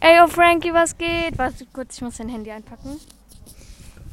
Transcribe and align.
Ey, 0.00 0.16
yo 0.18 0.26
Frankie, 0.28 0.72
was 0.72 0.96
geht? 0.96 1.36
Warte 1.38 1.66
kurz, 1.72 1.96
ich 1.96 2.02
muss 2.02 2.16
dein 2.16 2.28
Handy 2.28 2.50
einpacken. 2.50 2.98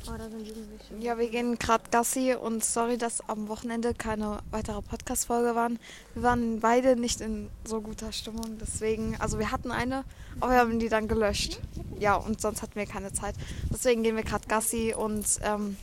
Oh, 0.09 0.13
da 0.17 0.29
sind 0.29 0.47
Jugendliche. 0.47 0.95
Ja, 0.99 1.17
wir 1.17 1.29
gehen 1.29 1.57
gerade 1.59 1.83
Gassi 1.91 2.33
und 2.33 2.63
sorry, 2.63 2.97
dass 2.97 3.27
am 3.27 3.49
Wochenende 3.49 3.93
keine 3.93 4.39
weitere 4.51 4.81
Podcast-Folge 4.81 5.53
waren. 5.55 5.79
Wir 6.13 6.23
waren 6.23 6.59
beide 6.61 6.95
nicht 6.95 7.19
in 7.19 7.49
so 7.65 7.81
guter 7.81 8.11
Stimmung, 8.13 8.57
deswegen, 8.61 9.17
also 9.19 9.37
wir 9.37 9.51
hatten 9.51 9.69
eine, 9.71 10.05
aber 10.39 10.51
wir 10.53 10.59
haben 10.59 10.79
die 10.79 10.87
dann 10.87 11.07
gelöscht. 11.09 11.59
Ja, 11.99 12.15
und 12.15 12.39
sonst 12.39 12.61
hatten 12.61 12.75
wir 12.75 12.85
keine 12.85 13.11
Zeit. 13.11 13.35
Deswegen 13.69 14.03
gehen 14.03 14.15
wir 14.15 14.23
gerade 14.23 14.47
Gassi 14.47 14.93
und 14.97 15.25
ähm, 15.43 15.75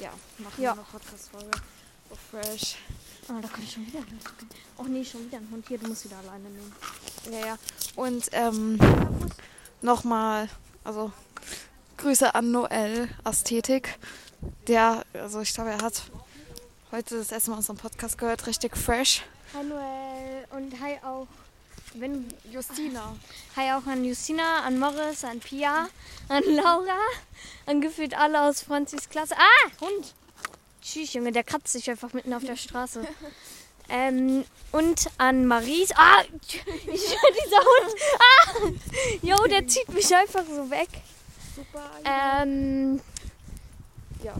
ja, 0.00 0.10
machen 0.38 0.62
Ja. 0.62 0.72
eine 0.72 0.82
Podcast-Folge. 0.82 1.50
So 2.10 2.16
fresh. 2.30 2.76
Oh, 3.28 3.40
da 3.42 3.48
kann 3.48 3.62
ich 3.62 3.72
schon 3.72 3.86
wieder. 3.86 3.98
Oh 4.78 4.84
nee, 4.84 5.04
schon 5.04 5.26
wieder 5.26 5.38
ein 5.38 5.48
Hund. 5.50 5.66
Hier, 5.66 5.78
du 5.78 5.88
musst 5.88 6.04
wieder 6.04 6.18
alleine 6.18 6.48
nehmen. 6.48 6.72
Ja, 7.30 7.46
ja. 7.46 7.58
Und 7.96 8.28
ähm, 8.32 8.78
nochmal, 9.82 10.48
also 10.84 11.10
Grüße 11.96 12.34
an 12.34 12.52
Noel 12.52 13.08
Ästhetik. 13.24 13.98
Der, 14.68 15.04
also 15.14 15.40
ich 15.40 15.52
glaube, 15.54 15.70
er 15.70 15.82
hat 15.82 16.02
heute 16.92 17.18
das 17.18 17.32
erste 17.32 17.50
Mal 17.50 17.56
unseren 17.56 17.76
Podcast 17.78 18.16
gehört, 18.16 18.46
richtig 18.46 18.76
fresh. 18.76 19.24
Hi 19.54 19.64
Noel 19.64 20.46
und 20.50 20.80
hi 20.80 20.98
auch, 21.04 21.26
wenn, 21.94 22.28
Justina. 22.52 23.16
hi 23.56 23.72
auch 23.72 23.86
an 23.86 24.04
Justina, 24.04 24.60
an 24.60 24.78
Morris, 24.78 25.24
an 25.24 25.40
Pia, 25.40 25.88
an 26.28 26.44
Laura, 26.44 26.98
an 27.64 27.80
gefühlt 27.80 28.16
alle 28.16 28.42
aus 28.42 28.62
Franzis 28.62 29.08
Klasse. 29.08 29.34
Ah, 29.36 29.70
Hund! 29.80 30.14
Tschüss, 30.86 31.14
Junge, 31.14 31.32
der 31.32 31.42
kratzt 31.42 31.72
sich 31.72 31.90
einfach 31.90 32.12
mitten 32.12 32.32
auf 32.32 32.44
der 32.44 32.54
Straße. 32.54 33.04
ähm, 33.88 34.44
und 34.70 35.08
an 35.18 35.44
Maries. 35.46 35.90
Ah, 35.96 36.22
ich, 36.32 36.62
dieser 36.86 37.58
Hund. 37.58 37.94
Ah, 38.20 38.52
jo, 39.20 39.36
der 39.48 39.66
zieht 39.66 39.88
mich 39.88 40.14
einfach 40.14 40.44
so 40.44 40.70
weg. 40.70 40.88
Super. 41.56 41.90
Ähm, 42.04 43.00
ja. 44.22 44.36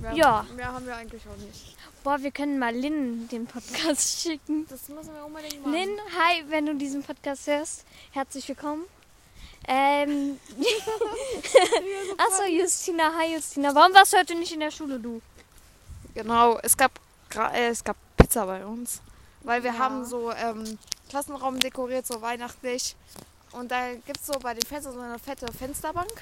Mehr, 0.00 0.12
ja. 0.14 0.46
Mehr 0.54 0.72
haben 0.72 0.86
wir 0.86 0.94
eigentlich 0.94 1.22
auch 1.26 1.36
nicht. 1.44 1.76
boah, 2.04 2.22
wir 2.22 2.30
können 2.30 2.60
mal 2.60 2.72
Lynn 2.72 3.26
den 3.28 3.46
Podcast 3.46 4.20
schicken. 4.22 4.66
Das 4.68 4.88
müssen 4.88 5.12
wir 5.12 5.24
unbedingt 5.24 5.60
machen. 5.60 5.72
Lynn, 5.72 5.98
hi, 6.16 6.44
wenn 6.48 6.66
du 6.66 6.76
diesen 6.76 7.02
Podcast 7.02 7.48
hörst, 7.48 7.84
herzlich 8.12 8.46
willkommen. 8.48 8.84
Ähm, 9.66 10.38
achso, 12.16 12.44
Justina, 12.44 13.12
hi 13.18 13.34
Justina. 13.34 13.74
Warum 13.74 13.92
warst 13.94 14.12
du 14.12 14.18
heute 14.18 14.36
nicht 14.36 14.52
in 14.52 14.60
der 14.60 14.70
Schule, 14.70 15.00
du? 15.00 15.20
Genau, 16.22 16.58
es 16.62 16.76
gab, 16.76 16.92
äh, 17.34 17.68
es 17.68 17.84
gab 17.84 17.96
Pizza 18.16 18.44
bei 18.46 18.64
uns. 18.66 19.00
Weil 19.42 19.62
wir 19.62 19.72
Ja. 19.72 19.78
haben 19.78 20.04
so 20.04 20.32
ähm, 20.32 20.78
Klassenraum 21.08 21.60
dekoriert, 21.60 22.06
so 22.06 22.20
weihnachtlich. 22.20 22.96
Und 23.52 23.70
da 23.70 23.94
gibt 23.94 24.18
es 24.20 24.26
so 24.26 24.32
bei 24.40 24.52
den 24.52 24.64
Fenstern 24.66 24.94
so 24.94 25.00
eine 25.00 25.18
fette 25.18 25.50
Fensterbank. 25.52 26.12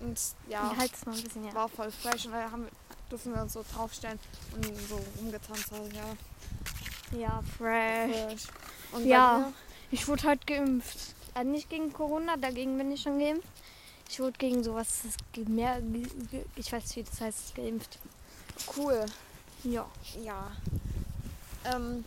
Und 0.00 0.20
ja, 0.48 0.72
bisschen, 1.04 1.44
ja. 1.46 1.54
war 1.54 1.68
voll 1.68 1.90
fresh. 1.90 2.26
Und 2.26 2.32
da 2.32 2.50
haben, 2.50 2.64
wir- 2.64 2.70
durften 3.08 3.34
wir 3.34 3.42
uns 3.42 3.52
so 3.54 3.64
draufstellen 3.74 4.18
und 4.54 4.64
so 4.88 5.00
rumgetanzt. 5.18 5.72
Also, 5.72 5.88
ja, 5.94 7.18
Ja, 7.18 7.42
fresh. 7.58 8.42
Und 8.92 9.06
Ja. 9.06 9.52
Ich 9.90 10.06
wurde 10.08 10.24
heute 10.24 10.44
geimpft. 10.46 10.98
Also 11.34 11.50
nicht 11.50 11.70
gegen 11.70 11.92
Corona, 11.92 12.36
dagegen 12.36 12.76
bin 12.76 12.90
ich 12.92 13.02
schon 13.02 13.18
geimpft. 13.18 13.46
Ich 14.08 14.20
wurde 14.20 14.32
gegen 14.38 14.62
sowas, 14.62 15.02
mehr, 15.46 15.80
ich 16.56 16.72
weiß 16.72 16.82
nicht, 16.84 16.96
wie 16.96 17.02
das 17.04 17.20
heißt, 17.20 17.54
geimpft. 17.54 17.98
Cool. 18.76 19.04
Ja. 19.64 19.86
Ja. 20.22 20.52
Ähm, 21.64 22.04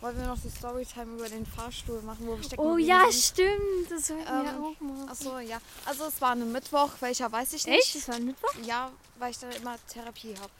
wollen 0.00 0.16
wir 0.18 0.26
noch 0.26 0.38
die 0.40 0.50
Storytime 0.50 1.16
über 1.16 1.28
den 1.28 1.44
Fahrstuhl 1.46 2.00
machen, 2.02 2.26
wo 2.26 2.36
wir 2.36 2.42
stecken 2.44 2.62
Oh 2.62 2.76
ja, 2.76 3.02
sind? 3.10 3.14
stimmt. 3.22 3.90
Das 3.90 4.10
wollten 4.10 4.24
wir 4.24 4.50
Ähm, 4.50 4.64
auch 4.64 4.80
mal. 4.80 5.08
Achso, 5.10 5.38
ja. 5.38 5.58
Also 5.86 6.04
es 6.06 6.20
war 6.20 6.32
ein 6.32 6.52
Mittwoch, 6.52 6.90
welcher 7.00 7.30
weiß 7.30 7.52
ich 7.54 7.66
nicht. 7.66 7.78
Echt? 7.78 7.94
Das 7.96 8.08
war 8.08 8.14
ein 8.16 8.24
Mittwoch? 8.26 8.54
Ja, 8.64 8.90
weil 9.18 9.30
ich 9.30 9.38
dann 9.38 9.50
immer 9.52 9.76
Therapie 9.88 10.34
habe. 10.40 10.50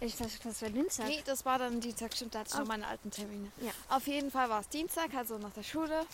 Ich 0.00 0.14
dachte, 0.16 0.32
das 0.44 0.60
war 0.62 0.68
Dienstag. 0.68 1.06
Nee, 1.06 1.22
das 1.24 1.44
war 1.44 1.58
dann 1.58 1.80
Dienstag, 1.80 2.14
stimmt, 2.14 2.34
da 2.34 2.40
hatte 2.40 2.50
ich 2.50 2.56
Oh. 2.56 2.60
noch 2.60 2.66
meine 2.68 2.86
alten 2.86 3.10
Termine. 3.10 3.50
Ja. 3.62 3.70
Auf 3.88 4.06
jeden 4.06 4.30
Fall 4.30 4.48
war 4.50 4.60
es 4.60 4.68
Dienstag, 4.68 5.14
also 5.14 5.38
nach 5.38 5.52
der 5.52 5.62
Schule. 5.62 6.04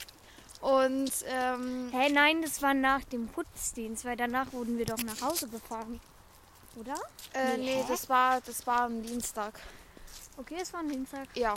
Und 0.61 1.11
ähm, 1.27 1.89
Hä, 1.93 2.09
nein, 2.13 2.43
das 2.43 2.63
war 2.63 2.73
nach 2.75 3.03
dem 3.05 3.27
Putzdienst, 3.27 4.05
weil 4.05 4.17
danach 4.17 4.53
wurden 4.53 4.79
wir 4.79 4.85
doch 4.87 5.03
nach 5.03 5.21
Hause 5.21 5.49
gefahren. 5.49 6.01
Oder? 6.77 6.95
äh, 7.35 7.57
Nee, 7.57 7.77
nee, 7.77 7.85
das 7.89 8.09
war 8.09 8.41
das 8.41 8.67
war 8.67 8.83
am 8.83 9.03
Dienstag. 9.03 9.59
Okay, 10.39 10.57
es 10.61 10.73
war 10.73 10.81
ein 10.81 10.89
Dienstag. 10.89 11.29
Ja. 11.35 11.55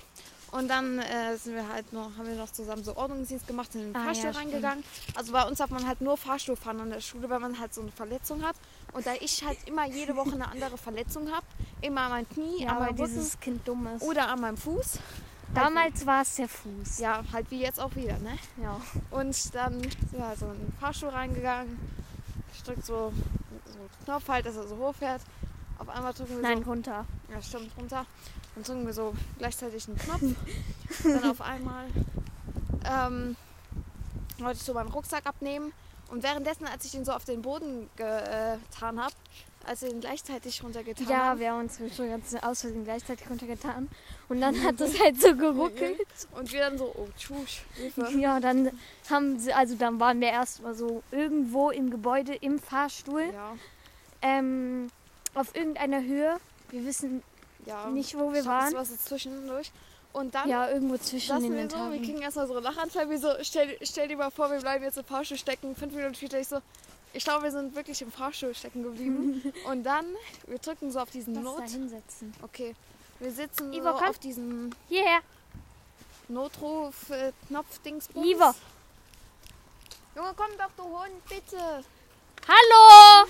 Und 0.51 0.67
dann 0.69 0.99
äh, 0.99 1.35
sind 1.37 1.55
wir 1.55 1.67
halt 1.67 1.91
noch, 1.91 2.11
haben 2.17 2.27
wir 2.27 2.35
noch 2.35 2.51
zusammen 2.51 2.83
so 2.83 2.95
Ordnungsdienst 2.95 3.47
gemacht, 3.47 3.71
sind 3.73 3.81
in 3.81 3.93
den 3.93 3.95
Ah, 3.95 4.05
Fahrstuhl 4.05 4.25
ja, 4.27 4.33
stimmt. 4.33 4.45
reingegangen. 4.53 4.83
Also 5.15 5.31
bei 5.33 5.43
uns 5.47 5.57
darf 5.57 5.69
man 5.69 5.85
halt 5.87 6.01
nur 6.01 6.17
Fahrstuhl 6.17 6.55
fahren 6.55 6.79
an 6.79 6.89
der 6.91 7.01
Schule, 7.01 7.29
weil 7.29 7.39
man 7.39 7.59
halt 7.59 7.73
so 7.73 7.81
eine 7.81 7.91
Verletzung 7.91 8.43
hat. 8.43 8.55
Und 8.93 9.05
da 9.05 9.13
ich 9.19 9.43
halt 9.43 9.57
immer 9.67 9.85
jede 9.85 10.15
Woche 10.15 10.33
eine 10.33 10.47
andere 10.47 10.77
Verletzung 10.77 11.31
habe, 11.33 11.45
immer 11.81 12.01
an 12.01 12.11
meinem 12.11 12.29
Knie, 12.29 12.63
Ja, 12.63 12.69
an 12.77 12.79
meinem 12.79 12.95
dieses 12.95 13.39
Kind 13.39 13.67
dumm 13.67 13.87
ist. 13.87 14.03
oder 14.03 14.27
an 14.29 14.39
meinem 14.41 14.57
Fuß. 14.57 14.99
Damals 15.53 16.05
war 16.05 16.21
es 16.21 16.35
der 16.35 16.47
Fuß. 16.47 16.99
Ja, 16.99 17.23
halt 17.33 17.49
wie 17.51 17.61
jetzt 17.61 17.79
auch 17.79 17.95
wieder, 17.95 18.17
ne? 18.19 18.37
Ja. 18.61 18.79
Und 19.11 19.55
dann 19.55 19.81
sind 19.81 20.11
wir 20.11 20.27
halt 20.27 20.39
so 20.39 20.45
in 20.47 20.53
den 20.59 20.73
Fahrstuhl 20.79 21.09
reingegangen. 21.09 21.77
Drück 22.65 22.83
so, 22.83 23.13
so 23.75 23.81
einen 23.81 24.06
Knopf 24.06 24.28
halt, 24.28 24.46
dass 24.46 24.56
er 24.56 24.68
so 24.68 24.78
hochfährt. 24.78 25.22
Auf 25.78 25.90
einmal 25.90 26.13
drücken 26.13 26.36
wir 26.36 26.41
Nein, 26.41 26.63
runter. 26.63 27.06
so, 27.28 27.34
ja 27.34 27.41
stimmt, 27.41 27.72
runter. 27.78 28.06
Dann 28.56 28.63
drücken 28.63 28.86
wir 28.86 28.94
so 28.94 29.13
gleichzeitig 29.38 29.88
einen 29.88 29.97
Knopf. 29.97 30.22
dann 31.03 31.30
auf 31.30 31.41
einmal 31.41 31.88
ähm, 32.86 33.36
wollte 34.40 34.58
ich 34.58 34.63
so 34.63 34.74
meinen 34.74 34.90
Rucksack 34.90 35.25
abnehmen. 35.25 35.74
Und 36.09 36.24
währenddessen, 36.24 36.66
als 36.68 36.86
ich 36.86 36.91
den 36.91 37.03
so 37.03 37.12
auf 37.12 37.25
den 37.25 37.41
Boden 37.41 37.90
getan 37.96 39.02
habe, 39.02 39.16
als 39.67 39.83
ihn 39.83 39.99
gleichzeitig 39.99 40.63
runtergetan 40.63 41.07
Ja, 41.07 41.17
haben 41.17 41.39
wir 41.39 41.51
haben 41.51 41.61
uns 41.61 41.79
so 41.95 42.07
ganz 42.07 42.35
aus 42.41 42.61
Versehen 42.61 42.83
gleichzeitig 42.83 43.29
runtergetan. 43.29 43.89
Und 44.29 44.41
dann 44.41 44.61
hat 44.63 44.79
es 44.81 44.99
halt 44.99 45.19
so 45.21 45.35
geruckelt. 45.35 45.99
und 46.37 46.51
wir 46.51 46.61
dann 46.61 46.77
so, 46.77 46.91
oh 46.95 47.07
tschüss, 47.17 47.61
Hilfe. 47.75 48.09
Ja, 48.17 48.39
dann 48.39 48.71
haben 49.09 49.39
sie, 49.39 49.53
also 49.53 49.75
dann 49.75 49.99
waren 49.99 50.19
wir 50.21 50.29
erstmal 50.29 50.75
so 50.75 51.03
irgendwo 51.11 51.69
im 51.69 51.89
Gebäude 51.89 52.35
im 52.35 52.59
Fahrstuhl. 52.59 53.31
Ja, 53.33 53.55
Ähm, 54.21 54.89
auf 55.33 55.55
irgendeiner 55.55 56.01
Höhe. 56.01 56.37
Wir 56.69 56.85
wissen 56.85 57.21
ja. 57.65 57.87
nicht, 57.89 58.17
wo 58.17 58.33
wir 58.33 58.45
waren. 58.45 58.73
Was 58.73 58.89
ist 58.89 59.05
zwischendurch? 59.05 59.71
Und 60.13 60.33
dann 60.33 60.49
Ja, 60.49 60.69
irgendwo 60.69 60.97
zwischen 60.97 61.41
den 61.41 61.53
wir 61.53 61.69
so, 61.69 61.91
wir 61.91 62.01
kriegen 62.01 62.21
erstmal 62.21 62.47
so 62.47 62.55
einen 62.55 62.63
Lachanfall, 62.63 63.09
wie 63.09 63.17
so, 63.17 63.27
stell, 63.41 63.77
stell 63.81 64.07
dir 64.07 64.15
mal 64.15 64.31
vor, 64.31 64.49
wir 64.49 64.59
bleiben 64.59 64.83
jetzt 64.85 64.97
im 64.97 65.03
Fahrstuhl 65.03 65.37
stecken. 65.37 65.75
Fünf 65.75 65.93
Minuten 65.93 66.15
später 66.15 66.39
ich 66.39 66.47
so, 66.47 66.59
ich 67.15 67.23
glaube, 67.23 67.43
wir 67.43 67.51
sind 67.51 67.73
wirklich 67.75 68.01
im 68.01 68.11
Fahrstuhl 68.11 68.53
stecken 68.53 68.83
geblieben. 68.83 69.53
Und 69.69 69.83
dann, 69.83 70.05
wir 70.47 70.59
drücken 70.59 70.91
so 70.91 70.99
auf 70.99 71.09
diesen 71.09 71.35
Lass 71.35 71.43
Not. 71.43 71.59
da 71.59 71.63
hinsetzen. 71.63 72.33
Okay. 72.41 72.75
Wir 73.19 73.31
sitzen 73.31 73.71
Ivo, 73.71 73.91
so 73.91 73.93
komm. 73.93 74.09
auf 74.09 74.19
diesen 74.19 74.75
Hierher. 74.89 75.21
Notruf-Knopf-Dingsbums. 76.27 78.25
Ivo. 78.25 78.53
Junge, 80.15 80.33
komm 80.35 80.47
doch, 80.57 80.71
du 80.75 80.83
Hund, 80.83 81.25
bitte. 81.29 81.83
Hallo! 82.47 83.27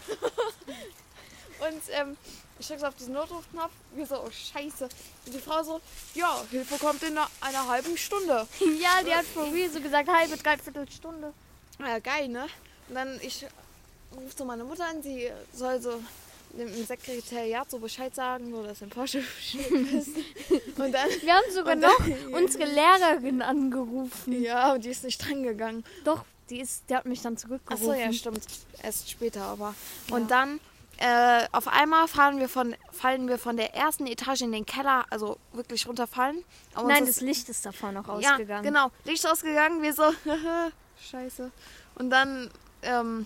Und 1.67 1.81
ähm, 1.91 2.17
ich 2.59 2.67
drücke 2.67 2.81
so 2.81 2.87
auf 2.87 2.95
diesen 2.95 3.13
Notrufknopf. 3.13 3.71
Wir 3.93 4.05
so, 4.07 4.21
oh 4.21 4.29
Scheiße. 4.31 4.85
Und 5.25 5.33
die 5.33 5.39
Frau 5.39 5.61
so, 5.63 5.79
ja, 6.15 6.43
Hilfe 6.49 6.77
kommt 6.77 7.03
in 7.03 7.17
einer, 7.17 7.27
einer 7.41 7.67
halben 7.67 7.97
Stunde. 7.97 8.47
Ja, 8.79 9.03
die 9.03 9.13
hat 9.13 9.25
for 9.25 9.51
real 9.51 9.69
so 9.69 9.79
gesagt, 9.79 10.09
halbe, 10.09 10.37
dreiviertel 10.37 10.89
Stunde. 10.89 11.33
Ja, 11.79 11.99
geil, 11.99 12.27
ne? 12.29 12.47
Und 12.87 12.95
dann 12.95 13.19
ich 13.21 13.45
rufe 14.15 14.35
so 14.37 14.45
meine 14.45 14.63
Mutter 14.63 14.85
an, 14.85 15.01
sie 15.01 15.29
soll 15.53 15.81
so 15.81 16.01
dem 16.57 16.85
Sekretariat 16.85 17.69
so 17.69 17.79
Bescheid 17.79 18.15
sagen, 18.15 18.49
so 18.51 18.63
dass 18.63 18.81
im 18.81 18.89
Porsche 18.89 19.19
ist. 19.99 20.09
Und 20.77 20.91
dann, 20.93 21.09
Wir 21.21 21.33
haben 21.33 21.51
sogar 21.53 21.75
noch 21.75 21.97
dann- 21.99 22.33
unsere 22.33 22.65
Lehrerin 22.65 23.41
angerufen. 23.41 24.41
ja, 24.41 24.73
und 24.73 24.85
die 24.85 24.89
ist 24.89 25.03
nicht 25.03 25.17
dran 25.23 25.43
gegangen. 25.43 25.83
Doch, 26.05 26.23
die, 26.49 26.61
ist, 26.61 26.83
die 26.89 26.95
hat 26.95 27.05
mich 27.05 27.21
dann 27.21 27.35
zurückgerufen. 27.37 27.89
Achso, 27.89 27.99
ja, 27.99 28.13
stimmt. 28.13 28.41
Erst 28.81 29.09
später 29.09 29.41
aber. 29.43 29.75
Und 30.11 30.31
dann, 30.31 30.59
äh, 30.97 31.45
auf 31.51 31.67
einmal 31.67 32.07
fallen 32.07 32.39
wir, 32.39 32.47
von, 32.47 32.73
fallen 32.91 33.27
wir 33.27 33.37
von 33.37 33.57
der 33.57 33.73
ersten 33.75 34.07
Etage 34.07 34.41
in 34.41 34.53
den 34.53 34.65
Keller, 34.65 35.05
also 35.09 35.37
wirklich 35.51 35.85
runterfallen. 35.87 36.41
Aber 36.73 36.87
Nein, 36.87 37.05
das 37.05 37.19
Licht 37.19 37.49
ist 37.49 37.65
davon 37.65 37.95
noch 37.95 38.07
Ja, 38.21 38.31
ausgegangen. 38.33 38.63
genau. 38.63 38.91
Licht 39.03 39.27
ausgegangen, 39.27 39.81
wir 39.81 39.93
so, 39.93 40.03
scheiße. 41.11 41.51
Und 41.95 42.09
dann, 42.11 42.49
ähm, 42.83 43.25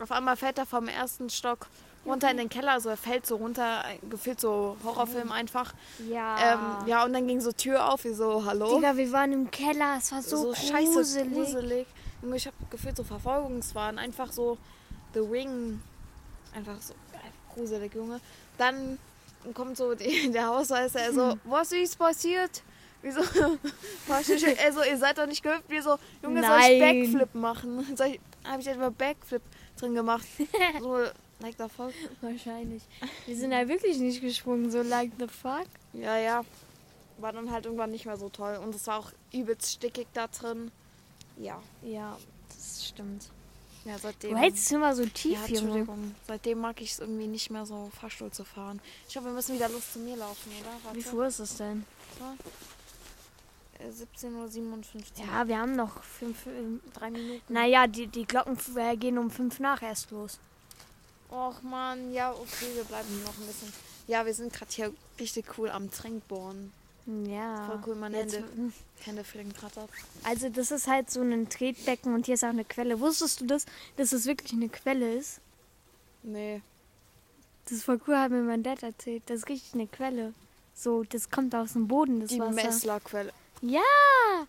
auf 0.00 0.12
einmal 0.12 0.36
fällt 0.36 0.58
er 0.58 0.66
vom 0.66 0.88
ersten 0.88 1.30
Stock 1.30 1.66
runter 2.06 2.30
in 2.30 2.38
den 2.38 2.48
Keller, 2.48 2.72
also 2.72 2.88
er 2.88 2.96
fällt 2.96 3.26
so 3.26 3.36
runter, 3.36 3.84
gefühlt 4.08 4.40
so 4.40 4.76
Horrorfilm 4.84 5.30
einfach. 5.30 5.74
Ja. 6.08 6.54
Ähm, 6.54 6.88
ja, 6.88 7.04
und 7.04 7.12
dann 7.12 7.26
ging 7.26 7.40
so 7.40 7.52
Tür 7.52 7.92
auf, 7.92 8.04
wie 8.04 8.14
so, 8.14 8.44
hallo. 8.44 8.76
Digga, 8.76 8.96
wir 8.96 9.12
waren 9.12 9.32
im 9.32 9.50
Keller, 9.50 9.96
es 9.98 10.12
war 10.12 10.22
so, 10.22 10.36
so 10.36 10.54
scheiße 10.54 10.92
gruselig. 10.92 11.34
gruselig. 11.34 11.86
Junge, 12.22 12.36
ich 12.36 12.46
habe 12.46 12.56
gefühlt 12.70 12.96
so 12.96 13.04
Verfolgungswahn, 13.04 13.98
einfach 13.98 14.32
so 14.32 14.58
The 15.14 15.20
Ring. 15.20 15.80
Einfach 16.54 16.80
so 16.80 16.94
gruselig, 17.54 17.94
Junge. 17.94 18.20
Dann 18.56 18.98
kommt 19.54 19.76
so 19.76 19.94
die, 19.94 20.30
der 20.32 20.46
Hausmeister, 20.46 21.00
er 21.00 21.12
so, 21.12 21.38
was 21.44 21.72
ist 21.72 21.98
passiert? 21.98 22.62
Wieso? 23.00 23.20
also, 24.08 24.82
ihr 24.90 24.98
seid 24.98 25.18
doch 25.18 25.26
nicht 25.26 25.42
gehüpft. 25.42 25.64
Wieso? 25.68 25.98
Junge, 26.22 26.40
soll 26.40 26.50
Nein. 26.50 26.72
ich 26.72 27.12
Backflip 27.12 27.34
machen? 27.34 27.96
Soll 27.96 28.08
ich, 28.08 28.20
habe 28.44 28.60
ich 28.60 28.66
etwa 28.66 28.90
Backflip 28.90 29.42
drin 29.80 29.94
gemacht? 29.94 30.26
So, 30.80 30.98
like 31.40 31.56
the 31.58 31.68
fuck. 31.68 31.92
Wahrscheinlich. 32.20 32.82
Wir 33.26 33.36
sind 33.36 33.52
ja 33.52 33.68
wirklich 33.68 33.98
nicht 33.98 34.20
gesprungen, 34.20 34.70
so 34.70 34.82
like 34.82 35.12
the 35.18 35.28
fuck. 35.28 35.66
Ja, 35.92 36.18
ja. 36.18 36.44
War 37.18 37.32
dann 37.32 37.50
halt 37.50 37.64
irgendwann 37.64 37.90
nicht 37.90 38.06
mehr 38.06 38.16
so 38.16 38.28
toll. 38.28 38.56
Und 38.62 38.74
es 38.74 38.86
war 38.86 38.98
auch 38.98 39.12
übelst 39.32 39.72
stickig 39.72 40.06
da 40.12 40.28
drin. 40.28 40.70
Ja. 41.36 41.60
Ja, 41.82 42.16
das 42.48 42.86
stimmt. 42.86 43.28
Ja, 43.84 43.98
seitdem. 43.98 44.32
Du 44.32 44.36
hältst 44.36 44.66
es 44.66 44.72
immer 44.72 44.94
so 44.94 45.02
ja, 45.02 45.08
tief, 45.08 45.48
Junge. 45.48 45.58
Entschuldigung. 45.58 46.14
Seitdem 46.26 46.58
mag 46.58 46.80
ich 46.80 46.92
es 46.92 46.98
irgendwie 46.98 47.26
nicht 47.26 47.50
mehr 47.50 47.64
so 47.64 47.90
Fahrstuhl 48.00 48.30
zu 48.30 48.44
fahren. 48.44 48.80
Ich 49.06 49.12
glaube, 49.12 49.28
wir 49.28 49.34
müssen 49.34 49.54
wieder 49.54 49.68
los 49.68 49.92
zu 49.92 49.98
mir 49.98 50.16
laufen, 50.16 50.52
oder? 50.60 50.70
Warte. 50.82 51.12
Wie 51.12 51.16
Uhr 51.16 51.26
ist 51.26 51.38
es 51.38 51.56
denn? 51.56 51.84
Äh, 52.20 52.36
17.57 53.80 54.26
Uhr. 54.26 55.26
Ja, 55.26 55.46
wir 55.48 55.58
haben 55.58 55.76
noch 55.76 56.02
fünf. 56.02 56.46
äh, 56.46 56.50
Drei 56.94 57.10
Minuten. 57.10 57.52
Naja, 57.52 57.86
die, 57.86 58.06
die 58.06 58.24
Glocken 58.26 58.56
äh, 58.76 58.96
gehen 58.96 59.18
um 59.18 59.30
fünf 59.30 59.60
nach 59.60 59.82
erst 59.82 60.10
los. 60.10 60.38
Och 61.30 61.62
man, 61.62 62.12
ja, 62.12 62.32
okay, 62.32 62.66
wir 62.74 62.84
bleiben 62.84 63.22
noch 63.24 63.34
ein 63.38 63.46
bisschen. 63.46 63.72
Ja, 64.06 64.24
wir 64.24 64.32
sind 64.34 64.52
gerade 64.52 64.70
hier 64.72 64.92
richtig 65.20 65.44
cool 65.58 65.68
am 65.70 65.90
Trinkborn. 65.90 66.72
Ja. 67.26 67.66
Voll 67.66 67.80
cool, 67.86 67.94
meine 67.96 68.18
Jetzt- 68.18 68.34
Hände, 68.36 68.72
Hände 69.00 69.24
fliegen 69.24 69.52
gerade 69.52 69.80
ab. 69.82 69.90
Also 70.24 70.48
das 70.48 70.70
ist 70.70 70.86
halt 70.88 71.10
so 71.10 71.20
ein 71.22 71.48
Tretbecken 71.48 72.14
und 72.14 72.26
hier 72.26 72.34
ist 72.34 72.44
auch 72.44 72.48
eine 72.48 72.64
Quelle. 72.64 73.00
Wusstest 73.00 73.40
du 73.40 73.46
das, 73.46 73.64
dass 73.96 74.12
es 74.12 74.26
wirklich 74.26 74.52
eine 74.52 74.68
Quelle 74.68 75.14
ist? 75.14 75.40
Nee. 76.22 76.60
Das 77.64 77.72
ist 77.74 77.84
voll 77.84 78.00
cool, 78.06 78.16
hat 78.16 78.30
mir 78.30 78.42
mein 78.42 78.62
Dad 78.62 78.82
erzählt. 78.82 79.22
Das 79.26 79.38
ist 79.40 79.48
richtig 79.48 79.74
eine 79.74 79.86
Quelle. 79.86 80.32
So, 80.74 81.02
das 81.04 81.30
kommt 81.30 81.54
aus 81.54 81.72
dem 81.74 81.88
Boden, 81.88 82.20
das 82.20 82.30
Die 82.30 82.38
Wasser. 82.40 82.52
Messlerquelle. 82.52 83.32
Ja! 83.62 83.80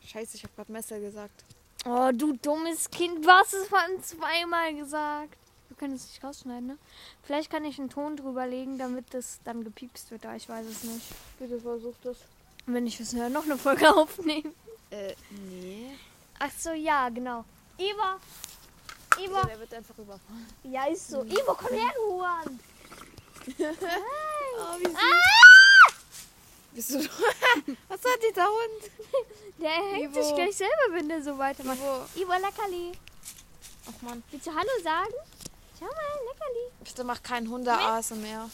Scheiße, 0.06 0.38
ich 0.38 0.44
habe 0.44 0.54
gerade 0.56 0.72
Messer 0.72 1.00
gesagt. 1.00 1.44
Oh, 1.86 2.10
du 2.14 2.34
dummes 2.34 2.90
Kind, 2.92 3.26
du 3.26 3.30
hast 3.30 3.54
es 3.54 3.68
von 3.68 4.04
zweimal 4.04 4.74
gesagt. 4.76 5.36
Wir 5.70 5.78
können 5.78 5.94
es 5.96 6.08
nicht 6.08 6.24
rausschneiden, 6.24 6.68
ne? 6.68 6.78
Vielleicht 7.24 7.50
kann 7.52 7.64
ich 7.64 7.80
einen 7.80 7.90
Ton 7.90 8.18
drüber 8.18 8.46
legen, 8.48 8.78
damit 8.78 9.14
das 9.14 9.40
dann 9.44 9.64
gepiepst 9.64 10.12
wird, 10.12 10.26
aber 10.26 10.36
ich 10.36 10.50
weiß 10.50 10.66
es 10.66 10.84
nicht. 10.84 11.06
Bitte 11.40 11.60
versuch 11.60 11.96
das. 12.04 12.18
Und 12.68 12.74
wenn 12.74 12.86
ich 12.88 13.00
es 13.00 13.14
höre, 13.16 13.30
noch 13.30 13.46
eine 13.46 13.58
Folge 13.58 13.90
aufnehmen. 13.96 14.54
Äh, 14.90 15.14
nee. 15.50 15.92
Ach 16.40 16.52
so, 16.58 16.72
ja, 16.72 17.10
genau. 17.10 17.46
Ivo! 17.78 19.24
Ivo! 19.24 19.48
Der 19.48 19.60
wird 19.60 19.74
einfach 19.74 19.98
überfahren. 19.98 20.48
Ja, 20.64 20.86
ist 20.88 21.08
so. 21.10 21.24
Ivo, 21.24 21.56
komm 21.56 21.78
her, 21.78 21.92
du 21.96 22.14
Huren! 22.14 22.60
Oh, 24.62 24.78
wie 24.80 24.88
süß. 24.88 24.96
Ah! 24.96 25.39
Bist 26.80 26.92
du 26.92 27.00
Was 27.90 28.00
hat 28.00 28.20
dieser 28.30 28.46
Hund? 28.46 28.92
Der 29.58 29.70
hängt 29.70 30.16
Ivo. 30.16 30.24
sich 30.24 30.34
gleich 30.34 30.56
selber, 30.56 30.94
wenn 30.94 31.10
der 31.10 31.22
so 31.22 31.38
weitermacht. 31.38 31.78
Ivo. 31.78 32.06
Ivo, 32.16 32.32
Leckerli. 32.32 32.94
Ach 33.86 34.02
man. 34.02 34.24
Willst 34.32 34.48
du 34.48 34.52
Hallo 34.52 34.70
sagen? 34.82 35.14
Schau 35.78 35.88
mal, 35.88 36.20
Leckerli. 36.30 36.72
Bitte 36.82 37.04
mach 37.04 37.22
kein 37.22 37.50
Hunde-Aase 37.50 38.16
mehr. 38.16 38.50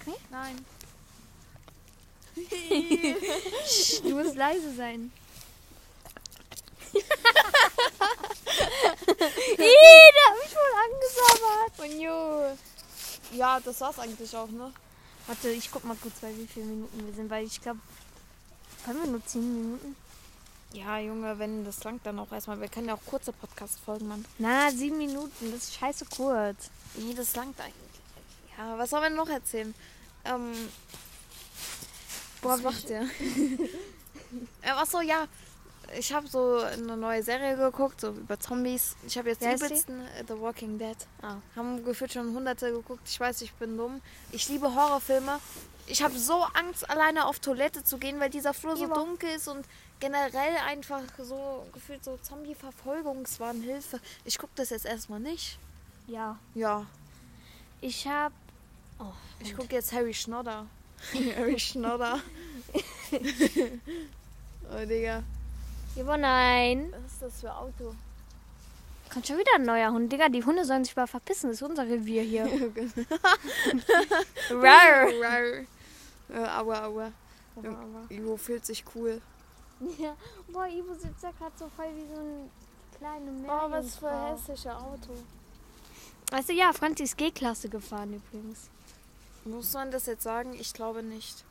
Okay. 0.00 0.16
Nein. 0.30 0.64
Du 4.02 4.14
musst 4.16 4.34
leise 4.34 4.74
sein. 4.74 5.12
Ih, 6.94 7.04
der 10.16 10.26
hat 10.30 10.38
mich 10.42 10.54
wohl 10.56 10.74
angesabbert. 10.86 11.78
Und 11.78 12.00
jo. 12.00 12.56
Ja, 13.32 13.60
das 13.60 13.80
war's 13.82 13.98
eigentlich 13.98 14.34
auch, 14.34 14.48
ne? 14.48 14.72
Warte, 15.26 15.48
ich 15.48 15.70
guck 15.70 15.84
mal 15.84 15.96
kurz, 16.00 16.20
bei 16.20 16.36
wie 16.36 16.46
viele 16.46 16.66
Minuten 16.66 17.06
wir 17.06 17.14
sind, 17.14 17.30
weil 17.30 17.44
ich 17.46 17.60
glaube, 17.60 17.80
haben 18.86 19.00
wir 19.02 19.06
nur 19.06 19.24
10 19.24 19.54
Minuten? 19.54 19.96
Ja, 20.74 20.98
Junge, 20.98 21.38
wenn 21.38 21.64
das 21.64 21.82
langt 21.84 22.04
dann 22.04 22.18
auch 22.18 22.30
erstmal. 22.32 22.60
Wir 22.60 22.68
können 22.68 22.88
ja 22.88 22.94
auch 22.94 23.06
kurze 23.06 23.32
Podcast-Folgen 23.32 24.08
machen. 24.08 24.24
Na, 24.38 24.70
7 24.70 24.98
Minuten, 24.98 25.52
das 25.52 25.64
ist 25.64 25.74
scheiße 25.76 26.06
kurz. 26.14 26.68
Nee, 26.96 27.14
das 27.14 27.34
langt 27.36 27.58
eigentlich. 27.60 27.74
Ja, 28.58 28.76
was 28.76 28.90
soll 28.90 29.00
man 29.00 29.14
noch 29.14 29.28
erzählen? 29.28 29.74
Ähm. 30.24 30.52
Boah, 32.42 32.50
was 32.50 32.62
macht 32.62 32.88
der? 32.88 33.02
äh, 34.62 34.70
achso, 34.70 35.00
ja. 35.00 35.26
Ich 35.98 36.12
habe 36.12 36.26
so 36.26 36.58
eine 36.58 36.96
neue 36.96 37.22
Serie 37.22 37.56
geguckt, 37.56 38.00
so 38.00 38.08
über 38.10 38.38
Zombies. 38.38 38.96
Ich 39.06 39.16
habe 39.18 39.30
jetzt 39.30 39.42
die 39.42 39.52
übelsten 39.52 40.00
äh, 40.00 40.24
The 40.26 40.40
Walking 40.40 40.78
Dead. 40.78 40.96
Ah. 41.22 41.36
Haben 41.56 41.84
gefühlt 41.84 42.12
schon 42.12 42.34
hunderte 42.34 42.72
geguckt. 42.72 43.08
Ich 43.08 43.18
weiß, 43.18 43.42
ich 43.42 43.52
bin 43.54 43.76
dumm. 43.76 44.00
Ich 44.32 44.48
liebe 44.48 44.74
Horrorfilme. 44.74 45.38
Ich 45.86 46.02
habe 46.02 46.18
so 46.18 46.42
Angst, 46.54 46.88
alleine 46.88 47.26
auf 47.26 47.40
Toilette 47.40 47.84
zu 47.84 47.98
gehen, 47.98 48.18
weil 48.18 48.30
dieser 48.30 48.54
Flur 48.54 48.76
so 48.76 48.86
dunkel 48.86 49.28
ist 49.30 49.48
und 49.48 49.66
generell 50.00 50.56
einfach 50.66 51.02
so 51.18 51.66
gefühlt 51.72 52.02
so 52.02 52.18
Zombie-Verfolgungswahn, 52.22 53.60
Hilfe. 53.60 54.00
Ich 54.24 54.38
gucke 54.38 54.52
das 54.56 54.70
jetzt 54.70 54.86
erstmal 54.86 55.20
nicht. 55.20 55.58
Ja. 56.06 56.38
Ja, 56.54 56.86
Ich 57.80 58.06
hab. 58.06 58.32
Oh, 58.98 59.12
ich 59.40 59.56
gucke 59.56 59.74
jetzt 59.74 59.92
Harry 59.92 60.14
Schnodder. 60.14 60.66
Harry 61.36 61.58
Schnodder. 61.58 62.20
oh, 64.72 64.84
Digga. 64.86 65.22
Ivo, 65.96 66.16
nein. 66.16 66.92
Was 66.92 67.12
ist 67.12 67.22
das 67.22 67.40
für 67.40 67.54
Auto? 67.54 67.94
Kommt 69.12 69.26
schon 69.26 69.38
wieder 69.38 69.52
ein 69.54 69.62
neuer 69.62 69.92
Hund. 69.92 70.12
Digga, 70.12 70.28
die 70.28 70.44
Hunde 70.44 70.64
sollen 70.64 70.84
sich 70.84 70.96
mal 70.96 71.06
verpissen. 71.06 71.50
Das 71.50 71.60
ist 71.60 71.62
unser 71.62 71.84
Revier 71.84 72.22
hier. 72.22 72.44
Rar. 74.50 75.06
Rar. 75.22 75.64
Äh, 76.30 76.48
aua, 76.58 76.84
aua. 76.86 77.12
Ivo 78.08 78.36
fühlt 78.36 78.66
sich 78.66 78.84
cool. 78.94 79.20
Ja. 79.98 80.16
Boah, 80.48 80.66
Ivo 80.66 80.94
sitzt 80.94 81.22
ja 81.22 81.30
gerade 81.30 81.52
so 81.56 81.70
voll 81.76 81.86
wie 81.94 82.06
so 82.12 82.20
ein 82.20 82.50
kleiner 82.98 83.30
Mensch. 83.30 83.48
Oh, 83.48 83.70
was 83.70 83.96
für 83.96 84.08
ein 84.08 84.36
hässlicher 84.36 84.76
Auto. 84.76 85.12
Weißt 86.30 86.48
du, 86.48 86.52
ja, 86.54 86.72
Franzi 86.72 87.04
ist 87.04 87.16
G-Klasse 87.16 87.68
gefahren 87.68 88.14
übrigens. 88.14 88.70
Muss 89.44 89.72
man 89.74 89.90
das 89.90 90.06
jetzt 90.06 90.22
sagen? 90.22 90.54
Ich 90.54 90.72
glaube 90.72 91.02
nicht. 91.02 91.44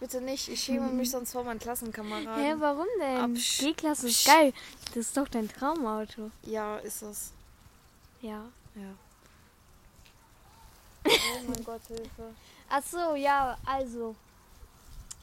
Bitte 0.00 0.20
nicht. 0.22 0.48
Ich 0.48 0.62
schäme 0.62 0.88
mich 0.88 1.10
sonst 1.10 1.32
vor 1.32 1.44
meinen 1.44 1.60
Klassenkameraden. 1.60 2.42
Hä, 2.42 2.54
warum 2.58 2.86
denn? 2.98 3.34
G-Klasse 3.34 4.08
ist 4.08 4.24
geil. 4.24 4.54
Das 4.86 4.96
ist 4.96 5.16
doch 5.16 5.28
dein 5.28 5.46
Traumauto. 5.46 6.30
Ja, 6.42 6.78
ist 6.78 7.02
es. 7.02 7.32
Ja. 8.22 8.44
Ja. 8.74 8.94
Oh 11.12 11.50
mein 11.50 11.64
Gott, 11.64 11.80
Hilfe. 11.86 12.34
Ach 12.68 12.82
so, 12.82 13.14
ja, 13.14 13.56
also. 13.66 14.14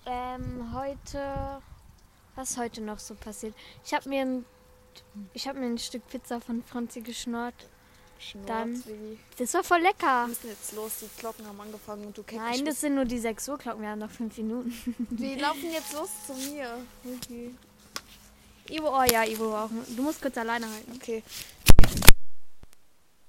Ähm, 0.05 0.73
heute. 0.73 1.61
Was 2.35 2.51
ist 2.51 2.57
heute 2.57 2.81
noch 2.81 2.99
so 2.99 3.15
passiert? 3.15 3.55
Ich 3.83 3.93
habe 3.93 4.07
mir 4.09 4.21
ein. 4.21 4.45
Ich 5.33 5.47
habe 5.47 5.59
mir 5.59 5.67
ein 5.67 5.77
Stück 5.77 6.07
Pizza 6.07 6.39
von 6.39 6.63
Franzi 6.63 7.01
geschnort. 7.01 7.53
Dann-. 8.45 8.83
Das 9.37 9.53
war 9.53 9.63
voll 9.63 9.81
lecker. 9.81 10.23
Wir 10.23 10.27
müssen 10.27 10.49
jetzt 10.49 10.73
los. 10.73 10.91
Die 11.01 11.19
Glocken 11.19 11.45
haben 11.47 11.59
angefangen 11.59 12.05
und 12.07 12.17
du 12.17 12.23
kennst 12.23 12.45
Nein, 12.45 12.65
das 12.65 12.81
sind 12.81 12.95
nur 12.95 13.05
die 13.05 13.19
6 13.19 13.47
Uhr 13.49 13.57
Glocken. 13.57 13.81
Wir 13.81 13.89
haben 13.89 13.99
noch 13.99 14.11
5 14.11 14.37
Minuten. 14.37 14.95
Wir 15.11 15.37
laufen 15.37 15.71
jetzt 15.71 15.93
los 15.93 16.09
zu 16.25 16.33
mir. 16.33 16.77
Ivo, 18.69 18.99
oh 18.99 19.03
ja, 19.03 19.23
Ivo 19.23 19.55
auch. 19.55 19.69
Du 19.95 20.01
musst 20.01 20.21
kurz 20.21 20.37
alleine 20.37 20.69
halten. 20.69 20.91
Okay. 20.95 21.23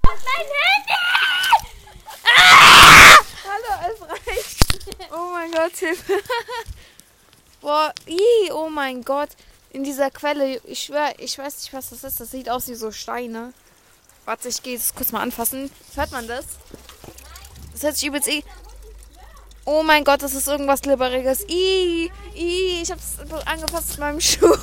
Mein 0.04 0.16
Handy! 0.16 1.08
Hallo, 3.44 3.92
es 3.92 4.02
reicht. 4.26 5.12
Oh 5.12 5.30
mein 5.32 5.50
Gott, 5.52 5.76
Hilfe. 5.76 6.14
Boah, 7.60 7.92
ii, 8.06 8.52
oh 8.52 8.68
mein 8.68 9.02
Gott. 9.02 9.30
In 9.70 9.84
dieser 9.84 10.10
Quelle, 10.10 10.60
ich 10.64 10.84
schwöre, 10.84 11.14
ich 11.18 11.36
weiß 11.38 11.58
nicht, 11.58 11.72
was 11.72 11.90
das 11.90 12.04
ist. 12.04 12.20
Das 12.20 12.30
sieht 12.30 12.48
aus 12.48 12.68
wie 12.68 12.74
so 12.74 12.90
Steine. 12.90 13.52
Warte, 14.28 14.48
ich 14.48 14.62
gehe 14.62 14.76
es 14.76 14.94
kurz 14.94 15.10
mal 15.10 15.22
anfassen. 15.22 15.70
Hört 15.94 16.12
man 16.12 16.28
das? 16.28 16.44
Das 17.72 17.82
hört 17.82 17.96
sich 17.96 18.08
übelst 18.08 18.28
eh. 18.28 18.44
Oh 19.64 19.82
mein 19.82 20.04
Gott, 20.04 20.22
das 20.22 20.34
ist 20.34 20.46
irgendwas 20.48 20.82
Glibberiges. 20.82 21.48
Ih, 21.48 22.10
ih, 22.34 22.82
ich 22.82 22.90
hab's 22.90 23.14
angefasst 23.46 23.88
mit 23.92 23.98
meinem 24.00 24.20
Schuh. 24.28 24.54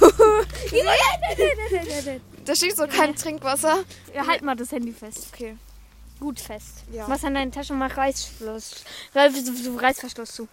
da 2.45 2.55
steht 2.55 2.77
so 2.77 2.85
kein 2.85 3.15
Trinkwasser. 3.15 3.83
Ja, 4.13 4.27
halt 4.27 4.43
mal 4.43 4.55
das 4.55 4.71
Handy 4.71 4.93
fest. 4.93 5.29
Okay. 5.33 5.57
Gut 6.19 6.39
fest. 6.39 6.83
Ja. 6.91 7.09
Was 7.09 7.23
an 7.23 7.33
deinen 7.33 7.51
Taschen 7.51 7.79
mach 7.79 7.97
Reißverschluss. 7.97 8.83
Reiß- 9.15 9.81
Reißverschluss 9.81 10.31
zu. 10.31 10.47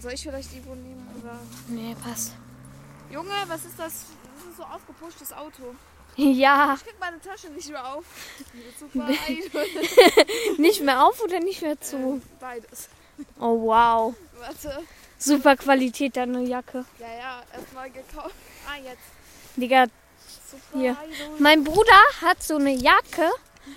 Soll 0.00 0.14
ich 0.14 0.22
vielleicht 0.22 0.52
Ivo 0.52 0.74
nehmen? 0.74 1.06
Oder? 1.22 1.38
Nee, 1.68 1.94
passt. 2.02 2.32
Junge, 3.08 3.30
was 3.46 3.64
ist 3.64 3.78
das? 3.78 3.92
Das 4.34 4.50
ist 4.50 4.56
so 4.56 4.64
aufgepushtes 4.64 5.32
Auto. 5.32 5.76
Ja, 6.16 6.74
Ich 6.76 6.84
krieg 6.84 6.94
meine 7.00 7.20
Tasche 7.20 7.48
nicht 7.50 7.70
mehr 7.70 7.94
auf. 7.94 8.04
Super 8.78 9.08
nicht 10.58 10.82
mehr 10.82 11.04
auf 11.04 11.22
oder 11.22 11.40
nicht 11.40 11.62
mehr 11.62 11.80
zu? 11.80 12.20
Beides. 12.38 12.88
Oh 13.40 13.62
wow. 13.62 14.14
Warte. 14.38 14.82
Super 15.18 15.56
Qualität 15.56 16.16
deine 16.16 16.42
Jacke. 16.42 16.84
Ja, 16.98 17.06
ja, 17.06 17.42
erstmal 17.56 17.90
gekauft. 17.90 18.34
Ah, 18.66 18.76
jetzt. 18.82 18.98
Digga, 19.56 19.86
Super 20.50 20.78
Hier. 20.78 20.90
Idol. 20.92 21.38
mein 21.38 21.64
Bruder 21.64 22.02
hat 22.20 22.42
so 22.42 22.56
eine 22.56 22.72
Jacke, 22.72 23.30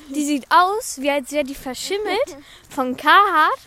die 0.09 0.25
sieht 0.25 0.45
aus, 0.49 0.99
wie 0.99 1.11
als 1.11 1.31
wäre 1.31 1.43
die 1.43 1.55
verschimmelt 1.55 2.37
von 2.69 2.97
Carhartt. 2.97 3.59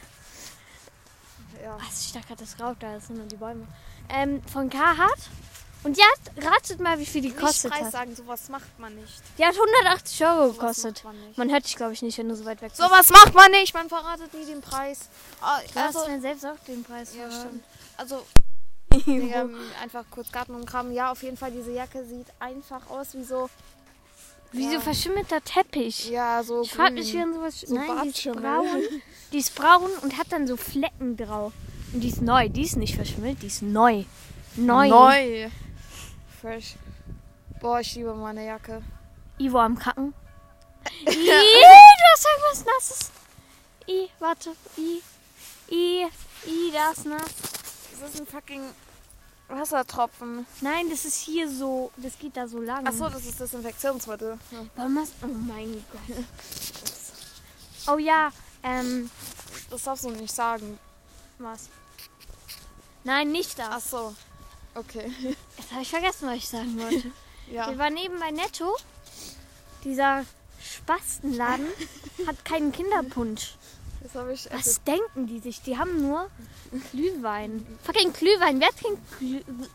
Ja. 1.63 1.79
Was, 1.81 2.07
ich 2.07 2.13
dachte 2.13 2.27
gerade, 2.29 2.45
das 2.45 2.61
raucht 2.61 2.83
da, 2.83 2.95
das 2.95 3.07
sind 3.07 3.17
nur 3.19 3.27
die 3.27 3.37
Bäume. 3.37 3.67
Ähm, 4.11 4.43
von 4.53 4.69
Carhartt. 4.69 5.31
Und 5.85 5.97
die 5.97 6.03
hat, 6.03 6.45
ratet 6.53 6.81
mal, 6.81 6.99
wie 6.99 7.07
viel 7.07 7.23
die 7.23 7.29
Nicht 7.29 7.41
kostet 7.41 7.71
Preis 7.71 7.85
hat. 7.85 7.93
sagen, 7.93 8.15
sowas 8.17 8.49
macht 8.49 8.79
man 8.79 8.95
nicht. 8.97 9.15
Die 9.39 9.45
hat 9.45 9.55
180 9.55 10.25
Euro 10.27 10.47
Sowas 10.53 10.59
gekostet. 10.59 11.05
man. 11.05 11.17
Man 11.37 11.51
hört 11.51 11.65
dich, 11.67 11.77
glaube 11.77 11.93
ich, 11.93 12.03
nicht, 12.03 12.19
wenn 12.19 12.29
du 12.29 12.35
so 12.37 12.45
weit 12.45 12.61
weg 12.63 12.71
bist. 12.71 12.81
Sowas 12.83 13.09
macht 13.11 13.33
man 13.35 13.51
nicht, 13.53 13.73
man 13.75 13.89
verratet 13.89 14.35
nie 14.35 14.45
den 14.45 14.61
Preis. 14.61 15.09
Ah, 15.41 15.61
Du 15.73 15.81
Also, 15.81 16.01
hast 16.01 16.09
mir 16.09 16.21
selbst 16.21 16.45
auch 16.45 16.59
den 16.67 16.83
Preis 16.83 17.15
ja, 17.15 17.29
verraten. 17.29 17.49
stimmt. 17.49 17.65
Also? 17.97 18.27
Digga, 19.07 19.49
einfach 19.83 20.05
kurz 20.11 20.33
Garten 20.33 20.55
und 20.55 20.67
Kram. 20.67 20.91
Ja, 20.93 21.13
auf 21.13 21.23
jeden 21.23 21.37
Fall, 21.37 21.53
diese 21.53 21.71
Jacke 21.73 22.05
sieht 22.05 22.27
einfach 22.41 22.89
aus 22.91 23.09
wie 23.15 23.23
so, 23.25 23.49
Wie 24.51 24.67
so 24.67 24.73
Ja. 24.75 24.81
verschimmelter 24.81 25.43
Teppich. 25.45 26.09
ja, 26.11 26.43
so 26.43 26.63
Ich 26.63 26.73
grün. 26.73 26.95
mich, 26.95 27.13
wie 27.13 27.19
man 27.19 27.35
sowas... 27.35 27.61
So 27.61 27.75
Nein, 27.75 27.85
die 27.87 27.91
ist 28.09 28.25
Bartschimmel. 28.25 28.41
braun. 28.43 28.83
Die 29.33 29.39
ist 29.39 29.55
braun 29.55 29.91
und 30.01 30.17
hat 30.17 30.33
dann 30.33 30.47
so 30.47 30.57
Flecken 30.57 31.17
drauf. 31.19 31.53
Und 31.93 32.01
die 32.01 32.09
ist 32.09 32.23
neu. 32.23 32.49
Die 32.49 32.63
ist 32.63 32.77
nicht 32.79 32.95
verschimmelt, 32.97 33.43
die 33.43 33.47
ist 33.49 33.61
neu. 33.61 34.05
Neu. 34.57 34.89
Neu. 34.89 35.51
Fresh. 36.40 36.76
Boah, 37.61 37.80
ich 37.80 37.95
liebe 37.95 38.14
meine 38.14 38.47
Jacke. 38.47 38.83
Ivo 39.38 39.59
am 39.59 39.78
Kacken. 39.78 40.14
Ih, 41.07 41.14
du 41.14 42.04
hast 42.12 42.26
irgendwas 42.26 42.64
Nasses. 42.64 43.11
I, 43.88 44.09
warte. 44.18 44.54
I, 44.76 45.02
I, 45.71 46.07
I, 46.47 46.73
das 46.73 46.99
ist 46.99 47.07
nass. 47.07 47.35
Das 48.00 48.14
ist 48.14 48.21
ein 48.21 48.26
fucking 48.26 48.62
Wassertropfen. 49.49 50.47
Nein, 50.61 50.88
das 50.90 51.04
ist 51.04 51.16
hier 51.16 51.50
so, 51.50 51.90
das 51.97 52.18
geht 52.18 52.37
da 52.37 52.47
so 52.47 52.61
lang. 52.61 52.87
Achso, 52.87 53.09
das 53.09 53.25
ist 53.25 53.40
Desinfektionsmittel. 53.40 54.38
Ja. 54.50 54.59
Warum 54.76 54.99
hast, 54.99 55.14
oh 55.23 55.26
mein 55.26 55.85
Gott. 55.92 56.16
Oh 57.88 57.99
ja, 57.99 58.30
ähm, 58.62 59.11
Das 59.71 59.83
darfst 59.83 60.04
du 60.04 60.11
nicht 60.11 60.35
sagen. 60.35 60.78
was? 61.38 61.68
Nein, 63.04 63.33
nicht 63.33 63.59
das. 63.59 63.68
Achso. 63.68 64.14
Okay. 64.79 65.11
Jetzt 65.59 65.73
habe 65.73 65.83
ich 65.83 65.91
vergessen, 65.91 66.29
was 66.29 66.37
ich 66.37 66.49
sagen 66.49 66.79
wollte. 66.81 67.11
Ja. 67.51 67.71
Wir 67.71 67.79
waren 67.79 67.97
eben 67.97 68.21
bei 68.21 68.31
Netto. 68.31 68.77
Dieser 69.85 70.27
Spastenladen 70.63 71.67
hat 72.27 72.45
keinen 72.45 72.73
Kinderpunsch. 72.73 73.55
Das 74.03 74.15
habe 74.17 74.35
ich. 74.35 74.53
also 74.53 74.67
Was 74.67 74.85
denken 74.85 75.27
die 75.27 75.41
sich? 75.41 75.63
Die 75.63 75.79
haben 75.79 76.03
nur 76.03 76.29
Glühwein. 76.93 77.67
Fucking 77.85 78.13
Glühwein. 78.13 78.61
Wer 78.61 78.69
trinkt 78.69 79.01
Glühwein? 79.19 79.67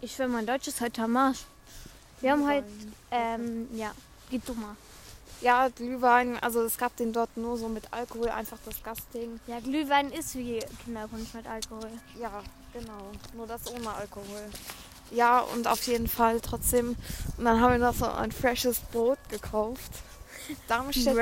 Ich 0.00 0.16
schwöre, 0.16 0.28
mein 0.28 0.44
Deutsch 0.44 0.66
ist 0.66 0.80
heute 0.80 1.04
am 1.04 1.16
Arsch. 1.16 1.44
Wir 2.20 2.32
haben 2.32 2.48
heute, 2.48 2.66
ähm, 3.12 3.68
ja, 3.76 3.92
geht 4.28 4.48
du 4.48 4.54
mal. 4.54 4.74
Ja, 5.42 5.68
Glühwein. 5.68 6.36
Also 6.40 6.62
es 6.62 6.78
gab 6.78 6.96
den 6.96 7.12
dort 7.12 7.36
nur 7.36 7.56
so 7.56 7.68
mit 7.68 7.92
Alkohol, 7.92 8.30
einfach 8.30 8.58
das 8.64 8.82
Gastding. 8.82 9.38
Ja, 9.46 9.60
Glühwein 9.60 10.10
ist 10.10 10.34
wie 10.34 10.58
Kinderpunsch 10.84 11.32
mit 11.32 11.46
Alkohol. 11.46 11.92
Ja, 12.20 12.42
genau. 12.78 13.10
Nur 13.34 13.46
das 13.46 13.66
ohne 13.72 13.92
Alkohol. 13.92 14.50
Ja, 15.10 15.40
und 15.40 15.66
auf 15.66 15.86
jeden 15.86 16.08
Fall 16.08 16.40
trotzdem. 16.40 16.96
Und 17.36 17.44
dann 17.44 17.60
haben 17.60 17.72
wir 17.72 17.78
noch 17.78 17.94
so 17.94 18.06
ein 18.06 18.32
freshes 18.32 18.80
Brot 18.92 19.18
gekauft. 19.28 19.92
Darmstädt. 20.68 21.16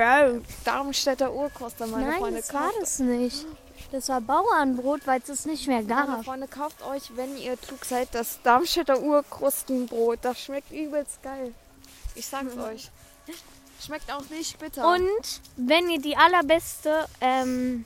Darmstädter 0.64 1.32
Urkost, 1.32 1.76
dann 1.80 1.90
meine 1.90 2.06
Nein, 2.08 2.18
Freunde 2.18 2.40
das 2.40 2.52
war 2.52 2.70
das 2.80 2.98
nicht. 2.98 3.46
Das 3.92 4.08
war 4.08 4.20
Bauernbrot, 4.20 5.06
weil 5.06 5.20
es 5.20 5.28
es 5.28 5.46
nicht 5.46 5.66
mehr 5.68 5.82
Meine 5.82 5.88
gab. 5.88 6.24
Freunde, 6.24 6.48
kauft 6.48 6.82
euch, 6.84 7.16
wenn 7.16 7.36
ihr 7.36 7.56
klug 7.56 7.84
seid, 7.84 8.08
das 8.12 8.40
Darmstädter 8.42 9.00
Urkrustenbrot. 9.00 10.18
Das 10.22 10.40
schmeckt 10.40 10.72
übelst 10.72 11.22
geil. 11.22 11.54
Ich 12.14 12.26
sag's 12.26 12.56
euch. 12.56 12.90
Schmeckt 13.80 14.10
auch 14.10 14.24
nicht 14.30 14.58
bitter. 14.58 14.88
Und 14.88 15.40
wenn 15.56 15.90
ihr 15.90 16.00
die 16.00 16.16
allerbeste 16.16 17.06
ähm, 17.20 17.84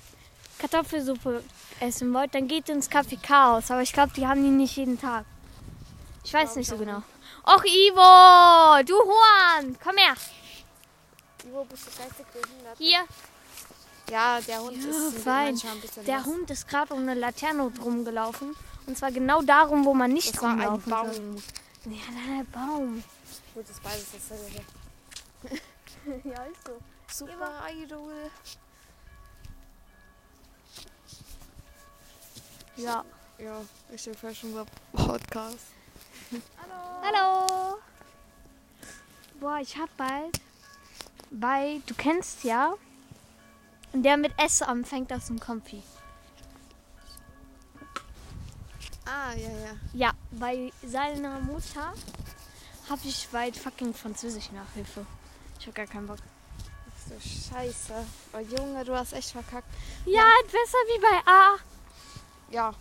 Kartoffelsuppe 0.59 1.43
essen 1.81 2.13
wollt, 2.13 2.35
dann 2.35 2.49
geht 2.49 2.69
ins 2.69 2.91
Café 2.91 3.19
Chaos. 3.21 3.71
Aber 3.71 3.83
ich 3.83 3.93
glaube, 3.93 4.13
die 4.17 4.27
haben 4.27 4.43
die 4.43 4.51
nicht 4.51 4.77
jeden 4.77 5.01
Tag. 5.01 5.25
Ich 6.25 6.35
weiß 6.35 6.57
nicht 6.57 6.67
ich 6.67 6.71
so 6.71 6.77
genau. 6.79 7.03
Och, 7.47 7.65
Ivo! 7.65 8.83
Du 8.85 8.95
Juan! 8.95 9.77
Komm 9.83 9.97
her! 9.97 10.15
Ivo, 11.47 11.65
bist 11.65 11.87
du 11.87 12.03
geistig 12.03 12.27
behindert? 12.27 12.77
Hier. 12.79 12.99
Ja, 14.11 14.41
der 14.41 14.61
Hund 14.63 14.77
Ja, 14.83 14.89
ist 14.91 15.19
fein. 15.23 15.49
ein 15.55 16.05
Der 16.07 16.19
nass. 16.19 16.27
Hund 16.27 16.51
ist 16.51 16.67
gerade 16.69 16.95
um 16.95 17.01
eine 17.01 17.15
Laterne 17.15 17.71
rumgelaufen. 17.83 18.55
Und 18.87 18.97
zwar 18.99 19.11
genau 19.13 19.43
darum, 19.43 19.85
wo 19.85 19.95
man 19.95 20.13
nicht 20.13 20.35
Das 20.35 20.43
war 20.43 20.51
ein 20.53 20.61
rumlaufen 20.61 20.91
Baum. 20.91 21.13
soll. 21.13 21.43
Ja, 21.87 22.37
der 22.39 22.45
Baum. 22.45 23.05
Gut, 23.55 23.65
das 23.65 23.71
ist 23.77 23.83
beides 23.83 24.07
dasselbe. 24.13 24.63
ja, 26.29 26.43
ist 26.45 26.67
so. 26.67 27.27
Super 27.27 27.53
Idol. 27.71 28.31
Ja. 32.79 33.05
Ja, 33.39 33.61
richtig 33.91 34.17
fresh 34.17 34.45
unser 34.45 34.65
Podcast. 34.93 35.67
Hallo! 37.03 37.79
Boah, 39.41 39.59
ich 39.61 39.77
hab 39.77 39.95
bald 39.97 40.41
bei, 41.31 41.81
du 41.87 41.95
kennst 41.95 42.45
ja, 42.45 42.75
der 43.93 44.17
mit 44.17 44.33
S 44.39 44.63
anfängt 44.63 45.13
aus 45.13 45.27
dem 45.27 45.41
Kompi. 45.41 45.83
Ah, 49.05 49.33
ja, 49.33 49.51
ja. 49.51 49.77
Ja, 49.93 50.13
bei 50.31 50.73
seiner 50.87 51.41
Mutter 51.41 51.95
habe 52.89 53.01
ich 53.05 53.29
bald 53.33 53.57
fucking 53.57 53.93
Französisch 53.93 54.53
Nachhilfe. 54.53 55.05
Ich 55.59 55.67
hab 55.67 55.75
gar 55.75 55.87
keinen 55.87 56.07
Bock. 56.07 56.19
So 57.09 57.15
scheiße. 57.19 58.07
Oh, 58.35 58.39
Junge, 58.39 58.85
du 58.85 58.97
hast 58.97 59.15
echt 59.15 59.33
verkackt. 59.33 59.69
Ja, 60.07 60.29
besser 60.45 60.79
wie 60.87 61.01
bei 61.01 61.33
A. 61.33 61.57
Ja. 62.51 62.73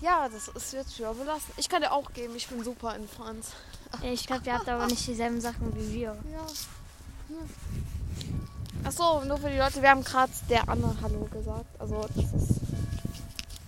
Ja, 0.00 0.28
das 0.28 0.48
ist 0.48 0.72
jetzt 0.72 0.96
schwer 0.96 1.12
belassen. 1.12 1.52
Ich 1.56 1.68
kann 1.68 1.82
dir 1.82 1.92
auch 1.92 2.12
geben, 2.12 2.34
ich 2.36 2.46
bin 2.48 2.62
super 2.62 2.94
in 2.94 3.08
Franz. 3.08 3.48
Ich 4.02 4.26
glaube, 4.26 4.42
ihr 4.46 4.54
habt 4.54 4.68
aber 4.68 4.86
nicht 4.86 5.06
dieselben 5.06 5.40
Sachen 5.40 5.74
wie 5.74 5.92
wir. 5.94 6.16
Ja. 6.32 6.46
Achso, 8.84 9.24
nur 9.24 9.38
für 9.38 9.50
die 9.50 9.56
Leute, 9.58 9.82
wir 9.82 9.90
haben 9.90 10.04
gerade 10.04 10.30
der 10.48 10.68
Anne 10.68 10.94
Hallo 11.02 11.28
gesagt. 11.32 11.66
Also, 11.80 12.00
das 12.14 12.42
ist 12.42 12.60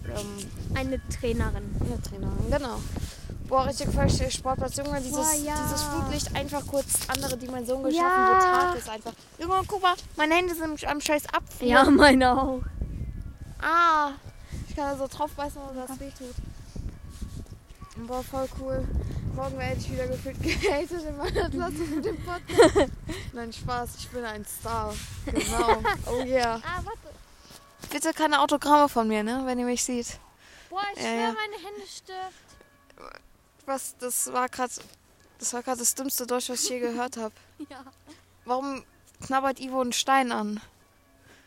ähm, 0.06 0.50
Eine 0.75 1.00
Trainerin. 1.08 1.75
eine 1.80 2.00
Trainerin, 2.02 2.50
genau. 2.50 2.80
Boah, 3.49 3.66
richtig 3.66 3.88
falsch, 3.92 4.20
Sportplatz. 4.32 4.76
Junge, 4.76 5.00
dieses, 5.00 5.16
Boah, 5.16 5.34
ja. 5.44 5.54
dieses 5.64 5.82
Flutlicht 5.82 6.37
einfach 6.37 6.64
kurz 6.66 6.87
andere 7.08 7.37
Dimension 7.37 7.82
geschaffen, 7.82 8.06
Ja. 8.06 8.37
wo 8.37 8.40
Tag 8.68 8.76
ist 8.78 8.88
einfach. 8.88 9.12
Junge, 9.38 9.60
guck 9.66 9.82
mal, 9.82 9.94
meine 10.16 10.34
Hände 10.34 10.54
sind 10.54 10.84
am 10.87 11.00
scheiß 11.00 11.25
Apfel. 11.34 11.68
Ja, 11.68 11.84
meine 11.90 12.40
auch. 12.40 12.60
Ah, 13.60 14.12
kann 14.80 14.99
da 14.99 15.06
so 15.08 15.16
drauf 15.16 15.30
beißen, 15.32 15.60
dass 15.75 15.88
das 15.88 16.00
weh 16.00 16.10
tut. 16.10 16.34
Boah, 18.06 18.25
voll 18.25 18.49
cool. 18.60 18.88
Morgen 19.34 19.58
werde 19.58 19.78
ich 19.78 19.92
wieder 19.92 20.06
gefühlt 20.06 20.42
gehatet 20.42 21.02
in 21.02 21.16
meiner 21.18 21.50
Klasse 21.50 21.75
mit 21.75 22.04
dem 22.04 22.16
Podcast. 22.25 22.90
Nein, 23.34 23.52
Spaß, 23.52 23.90
ich 23.99 24.08
bin 24.08 24.25
ein 24.25 24.44
Star. 24.46 24.94
Genau. 25.26 25.82
Oh 26.06 26.25
yeah. 26.25 26.56
Ah, 26.64 26.80
warte. 26.82 27.14
Bitte 27.90 28.12
keine 28.14 28.40
Autogramme 28.40 28.88
von 28.88 29.06
mir, 29.06 29.22
ne, 29.22 29.42
wenn 29.44 29.58
ihr 29.58 29.66
mich 29.66 29.84
seht. 29.84 30.18
Boah, 30.70 30.82
ich 30.94 31.02
Ja, 31.02 31.08
schwör, 31.08 31.20
ja. 31.20 31.32
meine 31.34 31.56
Hände 31.56 31.87
stirbt. 31.87 33.14
Was, 33.66 33.96
das 33.99 34.32
war 34.32 34.49
gerade 34.49 34.72
das 35.38 35.52
war 35.54 35.62
gerade 35.62 35.78
das 35.78 35.94
dümmste 35.94 36.26
Deutsch, 36.26 36.49
was 36.50 36.64
ich 36.64 36.70
je 36.70 36.80
gehört 36.80 37.16
habe. 37.16 37.34
Ja. 37.70 37.84
Warum 38.44 38.84
knabbert 39.26 39.60
Ivo 39.60 39.80
einen 39.80 39.92
Stein 39.92 40.32
an? 40.32 40.60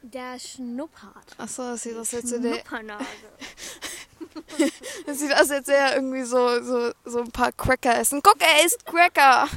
Der 0.03 0.37
schnuppert. 0.37 1.25
Achso, 1.37 1.63
das 1.63 1.83
sieht 1.83 1.95
aus, 1.95 2.13
als 2.13 2.25
hätte 2.25 2.41
der, 2.41 2.55
Schnuppernase. 2.55 3.05
das 5.05 5.19
sieht 5.19 5.31
aus, 5.31 5.39
als 5.39 5.49
hätte 5.49 5.73
er 5.73 5.95
irgendwie 5.95 6.23
so, 6.23 6.61
so, 6.61 6.91
so 7.05 7.19
ein 7.19 7.31
paar 7.31 7.53
Cracker 7.53 7.97
essen. 7.97 8.21
Guck, 8.21 8.41
er 8.41 8.65
isst 8.65 8.85
Cracker. 8.85 9.47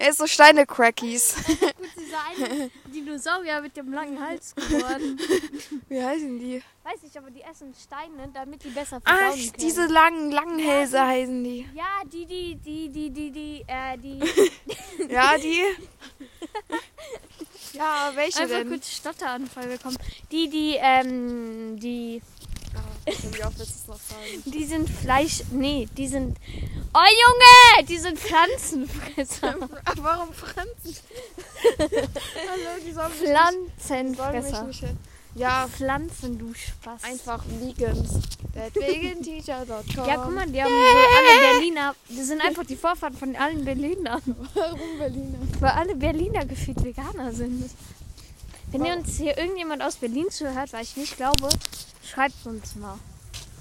Er 0.00 0.08
isst 0.08 0.18
so 0.18 0.26
Steine-Crackies. 0.26 1.34
Gut, 1.46 1.58
dieser 1.94 2.24
eine 2.24 2.70
Dinosaurier 2.86 3.60
mit 3.60 3.76
dem 3.76 3.92
langen 3.92 4.18
Hals 4.18 4.54
geworden. 4.54 5.20
Wie 5.90 6.02
heißen 6.02 6.38
die? 6.38 6.62
Weiß 6.82 7.00
ich, 7.02 7.18
aber 7.18 7.30
die 7.30 7.42
essen 7.42 7.74
Steine, 7.74 8.30
damit 8.32 8.64
die 8.64 8.70
besser 8.70 8.98
verdauen 9.02 9.38
können. 9.38 9.52
diese 9.60 9.86
langen, 9.88 10.30
langen 10.30 10.58
Hälse 10.58 11.06
heißen 11.06 11.44
die. 11.44 11.68
Ja, 11.74 12.00
die, 12.10 12.24
die, 12.24 12.56
die, 12.56 12.88
die, 12.88 13.10
die, 13.10 13.30
die, 13.30 13.64
äh, 13.66 13.98
die. 13.98 14.20
Ja, 15.12 15.36
die. 15.36 15.64
Ja, 17.74 18.12
welche 18.14 18.40
Einfach 18.40 18.56
denn? 18.56 18.68
kurz 18.68 18.90
Stotteranfall 18.90 19.66
bekommen. 19.66 19.98
Die, 20.32 20.48
die, 20.48 20.76
ähm, 20.80 21.78
die, 21.78 22.22
die 24.44 24.64
sind 24.64 24.88
Fleisch. 24.88 25.42
Nee, 25.50 25.88
die 25.96 26.08
sind. 26.08 26.36
Oh 26.94 26.98
Junge! 26.98 27.86
Die 27.88 27.98
sind 27.98 28.18
Pflanzenfresser. 28.18 29.54
Warum 29.96 30.32
Franzen? 30.32 30.96
Hallo, 31.78 32.80
die 32.86 32.92
sollen 32.92 33.10
die 33.12 33.20
mich 33.20 33.30
Pflanzenfresser. 33.30 34.64
nicht 34.64 34.84
Ja, 35.34 35.68
Pflanzen, 35.68 36.38
du 36.38 36.52
Spaß. 36.54 37.04
einfach 37.04 37.44
Vegans. 37.46 38.10
Veganteacher.com. 38.74 40.06
Ja, 40.06 40.16
guck 40.16 40.34
mal, 40.34 40.46
die 40.46 40.62
haben 40.62 40.72
alle 40.72 41.52
Berliner. 41.52 41.94
Das 42.08 42.26
sind 42.26 42.44
einfach 42.44 42.64
die 42.64 42.76
Vorfahren 42.76 43.16
von 43.16 43.36
allen 43.36 43.64
Berlinern. 43.64 44.22
Warum 44.54 44.98
Berliner? 44.98 45.38
Weil 45.60 45.70
alle 45.70 45.94
Berliner 45.94 46.44
gefühlt 46.44 46.82
Veganer 46.82 47.32
sind. 47.32 47.70
Wenn 48.72 48.84
ihr 48.84 48.96
uns 48.96 49.16
hier 49.16 49.36
irgendjemand 49.36 49.82
aus 49.82 49.96
Berlin 49.96 50.30
zuhört, 50.30 50.72
weil 50.72 50.84
ich 50.84 50.96
nicht 50.96 51.16
glaube, 51.16 51.48
Schreibt 52.12 52.44
uns 52.46 52.74
mal. 52.76 52.98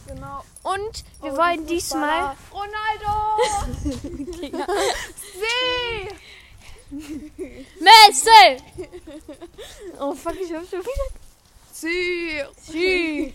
Genau. 0.07 0.43
Und 0.63 1.03
wir 1.21 1.33
Oh, 1.33 1.37
wollen 1.37 1.67
die 1.67 1.75
diesmal. 1.75 2.35
Ronaldo! 2.51 3.13
Sie! 5.39 6.09
Messi! 7.79 8.63
Oh 9.99 10.13
fuck, 10.15 10.35
ich 10.41 10.51
hab 10.53 10.67
schon 10.67 10.79
wieder. 10.79 11.09
Sie! 11.71 12.43
Sie. 12.61 13.33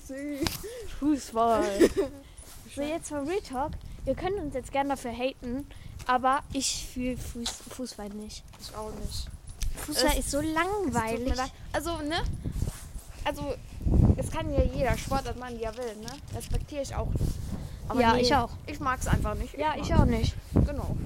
Fußball. 0.98 1.90
so, 2.74 2.82
jetzt 2.82 3.08
vom 3.08 3.28
Real 3.28 3.40
Talk. 3.40 3.72
Ihr 4.06 4.14
könnt 4.16 4.36
uns 4.38 4.54
jetzt 4.54 4.72
gerne 4.72 4.90
dafür 4.90 5.12
haten, 5.12 5.66
aber 6.06 6.42
ich 6.52 6.86
fühle 6.92 7.16
Fuß, 7.16 7.48
Fußball 7.76 8.08
nicht. 8.10 8.42
Ich 8.60 8.74
auch 8.76 8.90
nicht. 8.94 9.28
Fußball 9.86 10.10
Es- 10.12 10.18
ist 10.18 10.30
so 10.32 10.40
langweilig. 10.40 11.38
Also, 11.72 11.98
ne? 11.98 12.22
Also, 13.24 13.54
es 14.16 14.30
kann 14.30 14.52
ja 14.52 14.62
jeder 14.62 14.96
Sportart 14.96 15.38
machen, 15.38 15.58
wie 15.58 15.62
er 15.64 15.76
will, 15.76 15.96
ne? 16.00 16.08
Respektiere 16.36 16.82
ich 16.82 16.94
auch. 16.94 17.08
Aber 17.88 18.00
Ja, 18.00 18.16
ich 18.16 18.34
auch. 18.34 18.50
Ich 18.66 18.80
mag 18.80 18.98
es 19.00 19.06
einfach 19.06 19.34
nicht. 19.34 19.56
Ja, 19.58 19.68
mag- 19.70 19.80
ich 19.82 19.94
auch 19.94 20.04
nicht. 20.04 20.34
Genau. 20.54 20.96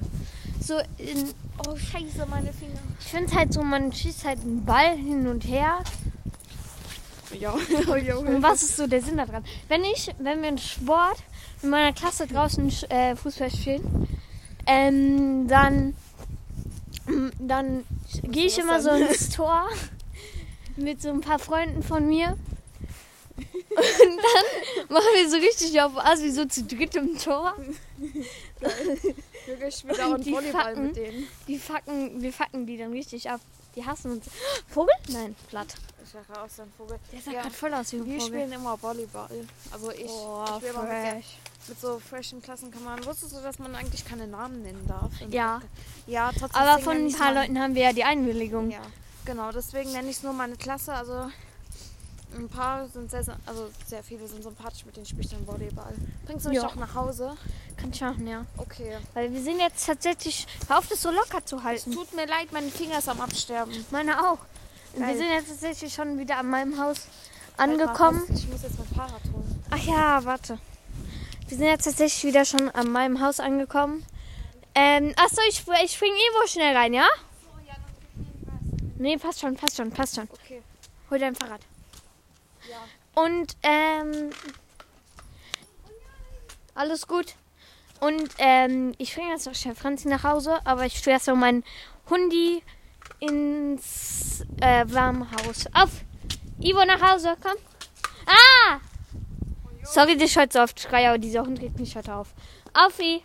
So, 0.60 0.78
in, 0.98 1.30
Oh, 1.66 1.74
scheiße, 1.76 2.24
meine 2.30 2.52
Finger. 2.52 2.78
ich 3.00 3.06
finde 3.06 3.34
halt 3.34 3.52
so, 3.52 3.62
man 3.62 3.92
schießt 3.92 4.24
halt 4.24 4.40
einen 4.42 4.64
Ball 4.64 4.96
hin 4.96 5.26
und 5.26 5.44
her. 5.46 5.78
Ja, 7.38 7.52
oh, 7.88 7.96
Junge. 7.96 8.36
Und 8.36 8.42
was 8.42 8.62
ist 8.62 8.76
so 8.76 8.86
der 8.86 9.02
Sinn 9.02 9.16
daran? 9.16 9.44
Wenn 9.68 9.82
ich, 9.84 10.08
wenn 10.18 10.40
wir 10.40 10.48
einen 10.48 10.58
Sport 10.58 11.18
in 11.62 11.70
meiner 11.70 11.92
Klasse 11.92 12.26
draußen 12.26 12.72
äh, 12.90 13.16
Fußball 13.16 13.50
spielen, 13.50 14.08
ähm, 14.66 15.48
dann, 15.48 15.94
dann 17.40 17.84
gehe 18.22 18.46
ich 18.46 18.56
das 18.56 18.64
immer 18.64 18.80
so 18.80 18.90
ins 18.90 19.30
Tor 19.30 19.64
mit 20.76 21.02
so 21.02 21.08
ein 21.10 21.20
paar 21.20 21.38
Freunden 21.38 21.82
von 21.82 22.06
mir. 22.06 22.36
Und 23.38 24.16
dann 24.16 24.88
machen 24.88 25.06
wir 25.14 25.30
so 25.30 25.36
richtig 25.36 25.80
auf 25.80 25.96
Asi 25.96 26.30
so 26.30 26.44
zu 26.46 26.64
dritt 26.64 26.94
im 26.96 27.16
Tor. 27.18 27.54
Wirklich, 29.46 29.68
ich 29.68 29.74
spiele 29.76 30.06
auch 30.06 30.14
einen 30.14 30.26
Volleyball 30.26 30.62
Facken. 30.64 30.86
mit 30.88 30.96
denen. 30.96 31.28
Die 31.46 31.58
facken, 31.58 32.22
wir 32.22 32.32
facken 32.32 32.66
die 32.66 32.76
dann 32.76 32.92
richtig 32.92 33.30
ab. 33.30 33.40
Die 33.76 33.84
hassen 33.84 34.12
uns. 34.12 34.26
Vogel? 34.68 34.94
Nein, 35.08 35.36
Blatt. 35.50 35.74
Ich 36.02 36.10
sag 36.10 36.38
aus, 36.38 36.58
ein 36.58 36.72
Vogel. 36.76 36.98
Der 37.12 37.20
sah 37.20 37.30
Ja. 37.32 37.42
gerade 37.42 37.54
voll 37.54 37.72
aus 37.74 37.92
wie 37.92 37.96
ein 37.96 38.06
Wir 38.06 38.20
Vogel. 38.20 38.26
spielen 38.26 38.52
immer 38.52 38.82
Volleyball. 38.82 39.30
Also 39.70 39.90
ich. 39.92 40.08
Oh, 40.08 40.44
ich 40.44 40.54
spiele 40.56 40.70
immer 40.72 40.82
mit, 41.14 41.24
mit 41.68 41.80
so 41.80 41.98
freshen 42.00 42.42
Klassen 42.42 42.70
kann 42.70 42.82
man. 42.84 43.04
Wusstest 43.04 43.34
du, 43.36 43.40
dass 43.40 43.58
man 43.58 43.74
eigentlich 43.74 44.04
keine 44.04 44.26
Namen 44.26 44.62
nennen 44.62 44.84
darf? 44.88 45.10
Ja. 45.30 45.60
Ja, 46.06 46.30
trotzdem. 46.36 46.60
Aber 46.60 46.82
von 46.82 46.96
ein 46.96 47.12
paar 47.12 47.34
Leuten 47.34 47.58
haben 47.60 47.74
wir 47.74 47.82
ja 47.82 47.92
die 47.92 48.04
Einwilligung. 48.04 48.70
Ja, 48.70 48.80
genau. 49.24 49.52
Deswegen 49.52 49.92
nenne 49.92 50.08
ich 50.10 50.16
es 50.16 50.22
nur 50.22 50.32
meine 50.32 50.56
Klasse. 50.56 50.92
Also 50.94 51.30
ein 52.36 52.48
paar 52.48 52.86
sind 52.88 53.10
sehr, 53.10 53.24
also 53.46 53.70
sehr 53.86 54.02
viele 54.02 54.26
sind 54.28 54.42
sympathisch, 54.42 54.84
mit 54.84 54.96
denen 54.96 55.06
spiele 55.06 55.22
ich 55.22 55.30
dann 55.30 55.46
Volleyball. 55.46 55.94
Bringst 56.26 56.44
du 56.46 56.50
mich 56.50 56.58
Ja. 56.58 56.66
auch 56.66 56.74
nach 56.76 56.94
Hause? 56.94 57.36
Kann 57.76 57.90
ich 57.90 58.00
machen, 58.00 58.26
ja. 58.26 58.44
Okay. 58.56 58.98
Weil 59.14 59.32
wir 59.32 59.42
sind 59.42 59.58
jetzt 59.60 59.86
tatsächlich. 59.86 60.46
Hör 60.68 60.78
auf, 60.78 60.86
das 60.88 61.00
so 61.02 61.10
locker 61.10 61.44
zu 61.44 61.56
Es 61.56 61.64
halten. 61.64 61.92
tut 61.92 62.14
mir 62.14 62.26
leid, 62.26 62.52
mein 62.52 62.70
Finger 62.70 62.98
ist 62.98 63.08
am 63.08 63.20
Absterben. 63.20 63.72
Meine 63.90 64.18
auch. 64.30 64.38
Und 64.94 65.00
wir 65.00 65.06
Geil. 65.06 65.16
sind 65.18 65.28
jetzt 65.30 65.48
tatsächlich 65.48 65.94
schon 65.94 66.18
wieder 66.18 66.38
an 66.38 66.48
meinem 66.50 66.80
Haus 66.80 67.06
angekommen. 67.56 68.22
Ich 68.34 68.48
muss 68.48 68.62
jetzt 68.62 68.78
mein 68.78 68.88
Fahrrad 68.88 69.22
holen. 69.32 69.64
Ach 69.70 69.78
ja, 69.84 70.24
warte. 70.24 70.58
Wir 71.48 71.56
sind 71.56 71.66
jetzt 71.66 71.84
tatsächlich 71.84 72.24
wieder 72.24 72.44
schon 72.44 72.68
an 72.70 72.90
meinem 72.90 73.20
Haus 73.22 73.40
angekommen. 73.40 74.04
Ähm, 74.74 75.12
achso, 75.16 75.40
ich, 75.48 75.64
ich 75.84 75.92
spring 75.92 76.12
Ivo 76.12 76.46
schnell 76.46 76.76
rein, 76.76 76.92
ja? 76.94 77.06
Nee, 78.98 79.16
passt 79.16 79.40
schon, 79.40 79.56
passt 79.56 79.76
schon, 79.76 79.90
passt 79.90 80.16
schon. 80.16 80.28
Okay. 80.30 80.62
Hol 81.10 81.18
dein 81.18 81.34
Fahrrad. 81.34 81.60
Und, 83.24 83.56
ähm. 83.64 84.30
Alles 86.74 87.08
gut. 87.08 87.34
Und, 87.98 88.30
ähm, 88.38 88.94
ich 88.98 89.12
bringe 89.12 89.30
jetzt 89.30 89.46
noch 89.46 89.56
schnell 89.56 89.74
Franzi 89.74 90.06
nach 90.06 90.22
Hause, 90.22 90.60
aber 90.64 90.86
ich 90.86 91.02
tue 91.02 91.12
erst 91.12 91.26
mal 91.26 91.34
meinen 91.34 91.64
Hundi 92.08 92.62
ins 93.18 94.44
äh, 94.60 94.84
Warmhaus. 94.86 95.66
Auf! 95.74 95.90
Ivo 96.60 96.84
nach 96.84 97.02
Hause, 97.02 97.36
komm. 97.42 97.56
Ah! 98.26 98.78
Sorry, 99.82 100.16
dass 100.16 100.30
ich 100.30 100.38
heute 100.38 100.52
so 100.52 100.62
oft 100.62 100.78
schreie, 100.78 101.08
aber 101.08 101.18
dieser 101.18 101.42
Hund 101.42 101.60
regt 101.60 101.80
mich 101.80 101.96
heute 101.96 102.14
auf. 102.14 102.28
Auf, 102.72 103.00
I. 103.00 103.24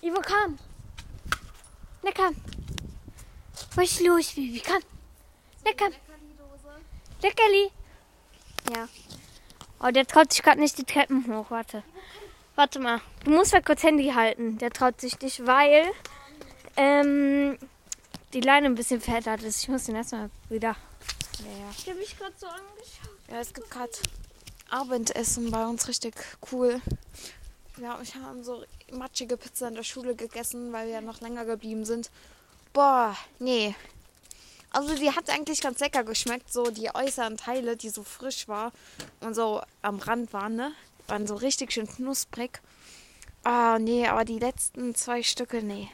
Ivo, 0.00 0.22
komm. 0.24 0.58
Na, 2.02 2.10
komm. 2.14 2.36
Was 3.74 3.90
ist 3.90 4.00
los, 4.02 4.32
Baby? 4.32 4.62
Komm. 4.64 4.82
Na, 5.64 5.72
komm. 5.76 6.05
Leckerli. 7.22 7.70
Ja. 8.74 8.88
Oh, 9.80 9.90
der 9.90 10.06
traut 10.06 10.32
sich 10.32 10.42
gerade 10.42 10.60
nicht 10.60 10.78
die 10.78 10.84
Treppen 10.84 11.26
hoch. 11.26 11.50
Warte. 11.50 11.82
Warte 12.54 12.78
mal. 12.78 13.00
Du 13.24 13.30
musst 13.30 13.52
mal 13.52 13.62
kurz 13.62 13.82
Handy 13.82 14.10
halten. 14.10 14.58
Der 14.58 14.70
traut 14.70 15.00
sich 15.00 15.20
nicht, 15.20 15.46
weil 15.46 15.84
ähm, 16.76 17.58
die 18.32 18.40
Leine 18.40 18.66
ein 18.66 18.74
bisschen 18.74 19.00
verheddert 19.00 19.42
ist. 19.42 19.62
Ich 19.62 19.68
muss 19.68 19.84
den 19.84 19.96
erstmal 19.96 20.30
wieder. 20.48 20.76
Ja, 21.38 21.58
ja. 21.58 21.70
Ich 21.76 21.88
habe 21.88 21.98
mich 21.98 22.18
gerade 22.18 22.34
so 22.36 22.46
angeschaut. 22.46 23.18
Ja, 23.30 23.40
es 23.40 23.52
gibt 23.52 23.70
gerade 23.70 23.92
Abendessen 24.70 25.50
bei 25.50 25.66
uns 25.66 25.86
richtig 25.88 26.14
cool. 26.50 26.80
Ja, 27.78 27.98
ich 28.02 28.14
habe 28.14 28.42
so 28.42 28.64
matschige 28.90 29.36
Pizza 29.36 29.68
in 29.68 29.74
der 29.74 29.82
Schule 29.82 30.14
gegessen, 30.14 30.72
weil 30.72 30.86
wir 30.86 30.94
ja 30.94 31.00
noch 31.02 31.20
länger 31.20 31.44
geblieben 31.44 31.84
sind. 31.84 32.10
Boah, 32.72 33.14
nee. 33.38 33.74
Also 34.76 34.94
die 34.94 35.10
hat 35.10 35.30
eigentlich 35.30 35.62
ganz 35.62 35.80
lecker 35.80 36.04
geschmeckt. 36.04 36.52
So 36.52 36.70
die 36.70 36.94
äußeren 36.94 37.38
Teile, 37.38 37.78
die 37.78 37.88
so 37.88 38.02
frisch 38.02 38.46
war 38.46 38.72
und 39.20 39.34
so 39.34 39.62
am 39.80 39.98
Rand 39.98 40.34
waren, 40.34 40.54
ne? 40.54 40.72
Waren 41.06 41.26
so 41.26 41.34
richtig 41.34 41.72
schön 41.72 41.86
knusprig. 41.86 42.60
Ah, 43.42 43.78
nee, 43.78 44.06
aber 44.06 44.24
die 44.26 44.38
letzten 44.38 44.94
zwei 44.94 45.22
Stücke, 45.22 45.62
nee. 45.62 45.88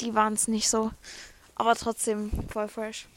Die 0.00 0.14
waren 0.14 0.34
es 0.34 0.46
nicht 0.46 0.68
so. 0.68 0.90
Aber 1.54 1.74
trotzdem 1.74 2.30
voll 2.50 2.68
fresh. 2.68 3.08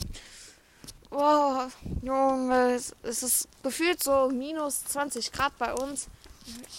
Boah, 1.09 1.69
Junge, 2.01 2.75
es- 2.75 2.95
es 3.03 3.21
ist 3.23 3.47
gefühlt 3.63 4.01
so 4.01 4.29
minus 4.29 4.85
20 4.85 5.31
Grad 5.33 5.57
bei 5.57 5.73
uns. 5.73 6.07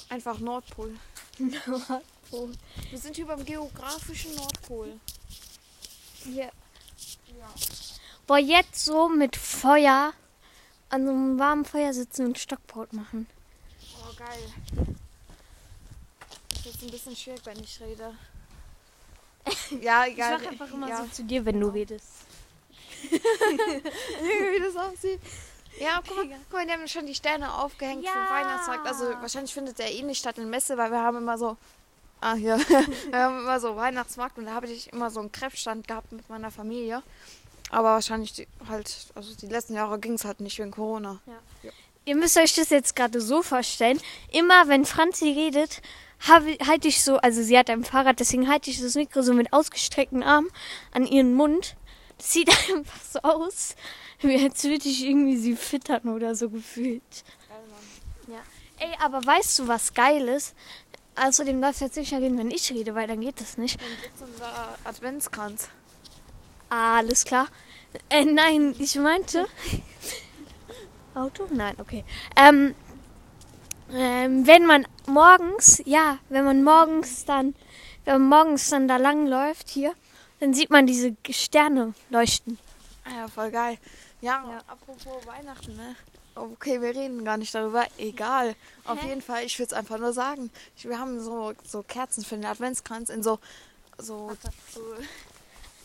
Einfach 0.09 0.39
Nordpol. 0.41 0.95
Wir 1.37 2.99
sind 2.99 3.15
hier 3.17 3.27
beim 3.27 3.45
geografischen 3.45 4.35
Nordpol. 4.37 4.99
Hier. 6.25 6.51
Boah, 8.33 8.39
jetzt 8.39 8.87
so 8.87 9.11
mit 9.11 9.37
Feuer 9.37 10.15
an 10.89 11.05
so 11.05 11.11
einem 11.11 11.39
warmen 11.39 11.67
Feuer 11.67 11.93
sitzen 11.93 12.25
und 12.25 12.39
Stockbrot 12.39 12.95
machen. 12.95 13.27
Oh, 13.99 14.15
geil. 14.17 14.87
Ist 16.55 16.65
jetzt 16.65 16.83
ein 16.83 16.91
bisschen 16.91 17.15
schwierig, 17.15 17.43
wenn 17.45 17.61
ich 17.61 17.79
rede. 17.79 18.15
ja, 19.83 20.07
Ich 20.07 20.15
egal. 20.15 20.39
mach 20.39 20.51
einfach 20.51 20.73
immer 20.73 20.89
ja. 20.89 21.05
so 21.05 21.09
zu 21.09 21.25
dir, 21.25 21.45
wenn 21.45 21.61
du 21.61 21.69
redest. 21.69 22.09
wie 23.11 24.61
das 24.63 24.77
aussieht. 24.77 25.21
Ja, 25.79 26.01
guck 26.09 26.17
mal, 26.17 26.27
guck 26.49 26.53
mal, 26.55 26.65
die 26.67 26.73
haben 26.73 26.89
schon 26.89 27.05
die 27.05 27.15
Sterne 27.15 27.53
aufgehängt 27.53 28.01
für 28.01 28.07
Ja. 28.07 28.15
den 28.15 28.31
Weihnachtsmarkt. 28.31 28.87
Also 28.87 29.11
wahrscheinlich 29.21 29.53
findet 29.53 29.79
der 29.79 29.93
eh 29.93 30.01
nicht 30.01 30.21
statt 30.21 30.39
in 30.39 30.49
Messe, 30.49 30.79
weil 30.79 30.91
wir 30.91 31.03
haben 31.03 31.19
immer 31.19 31.37
so. 31.37 31.59
Ah, 32.23 32.33
hier. 32.33 32.57
wir 33.11 33.19
haben 33.19 33.41
immer 33.41 33.61
so 33.61 33.77
Weihnachtsmarkt 33.77 34.39
und 34.39 34.47
da 34.47 34.55
habe 34.55 34.69
ich 34.69 34.91
immer 34.91 35.11
so 35.11 35.21
einen 35.21 35.33
Kräftstand 35.33 35.87
gehabt 35.87 36.13
mit 36.13 36.31
meiner 36.31 36.51
Familie. 36.51 37.03
Aber 37.73 37.95
wahrscheinlich 37.95 38.35
die, 38.35 38.47
halt, 38.69 38.95
also 39.15 39.35
die 39.35 39.47
letzten 39.47 39.75
Jahre 39.75 39.99
ging 39.99 40.13
es 40.13 40.27
halt 40.27 40.41
nicht 40.41 40.59
wegen 40.59 40.71
Corona. 40.71 41.21
Ihr 42.05 42.17
müsst 42.17 42.37
euch 42.37 42.55
das 42.55 42.69
jetzt 42.69 42.95
gerade 42.95 43.19
so 43.21 43.43
vorstellen. 43.43 43.99
Immer 44.31 44.69
wenn 44.69 44.85
Franzi 44.85 45.31
redet, 45.33 45.81
halte 46.29 46.89
ich 46.89 47.03
so, 47.03 47.17
also 47.17 47.43
sie 47.43 47.59
hat 47.59 47.71
ein 47.71 47.83
Fahrrad, 47.83 48.21
deswegen 48.21 48.47
halte 48.49 48.71
ich 48.71 48.79
das 48.81 48.95
Mikro 48.95 49.23
so 49.23 49.33
mit 49.33 49.55
ausgestreckten 49.55 50.23
Armen 50.23 50.51
an 50.93 51.07
ihren 51.07 51.33
Mund. 51.33 51.77
Das 52.19 52.35
sieht 52.35 52.51
einfach 52.75 53.01
so 53.01 53.21
aus, 53.21 53.75
wie 54.21 54.37
als 54.45 54.63
würde 54.65 54.87
ich 54.87 55.05
irgendwie 55.05 55.39
sie 55.39 55.57
füttern 55.57 56.11
oder 56.11 56.35
so 56.35 56.51
gefühlt. 56.51 57.25
Ja. 58.29 58.43
Ey, 58.81 58.95
aber 59.01 59.25
weißt 59.25 59.61
du, 59.61 59.69
was 59.69 59.95
geil 59.95 60.29
ist? 60.29 60.55
Außerdem 61.17 61.61
darfst 61.63 61.81
du 61.81 61.87
jetzt 61.87 61.95
sicher 61.95 62.19
reden, 62.19 62.37
wenn 62.37 62.51
ich 62.51 62.71
rede, 62.71 62.95
weil 62.95 63.07
dann 63.07 63.21
geht 63.23 63.41
das 63.41 63.57
nicht. 63.57 63.81
Dann 63.81 63.89
gibt's 64.03 64.23
unser 64.23 64.79
Adventskranz. 64.85 65.69
Alles 66.73 67.27
klar. 67.27 67.49
Äh, 68.09 68.25
nein, 68.25 68.75
ich 68.79 68.97
meinte. 68.97 69.47
Auto? 71.15 71.47
Nein, 71.51 71.75
okay. 71.79 72.03
Ähm, 72.35 72.75
ähm, 73.93 74.47
wenn 74.47 74.65
man 74.65 74.87
morgens, 75.07 75.83
ja, 75.85 76.19
wenn 76.31 76.47
man 76.47 76.65
morgens 76.65 77.27
dann, 77.27 77.55
wenn 78.07 78.23
man 78.27 78.45
morgens 78.45 78.71
dann 78.71 78.89
da 78.89 78.97
lang 78.97 79.27
läuft 79.27 79.69
hier, 79.69 79.93
dann 80.41 80.55
sieht 80.55 80.71
man 80.71 80.87
diese 80.87 81.15
Sterne 81.29 81.93
leuchten. 82.09 82.59
Ah 83.05 83.19
ja, 83.19 83.29
voll 83.29 83.51
geil. 83.51 83.77
Ja, 84.23 84.43
Ja. 84.49 84.59
apropos 84.67 85.27
Weihnachten, 85.27 85.77
ne? 85.77 85.95
Okay, 86.35 86.81
wir 86.81 86.95
reden 86.95 87.23
gar 87.23 87.37
nicht 87.37 87.55
darüber. 87.55 87.85
Egal. 87.99 88.55
Auf 88.87 89.03
Hä? 89.03 89.09
jeden 89.09 89.21
Fall, 89.21 89.45
ich 89.45 89.59
will 89.59 89.67
es 89.67 89.75
einfach 89.75 89.99
nur 89.99 90.15
sagen. 90.15 90.51
Wir 90.81 90.99
haben 90.99 91.21
so, 91.21 91.53
so 91.63 91.83
Kerzen 91.83 92.25
für 92.25 92.37
den 92.37 92.47
Adventskranz 92.47 93.11
in 93.11 93.23
so, 93.23 93.41
so, 93.99 94.33
so, 94.73 94.81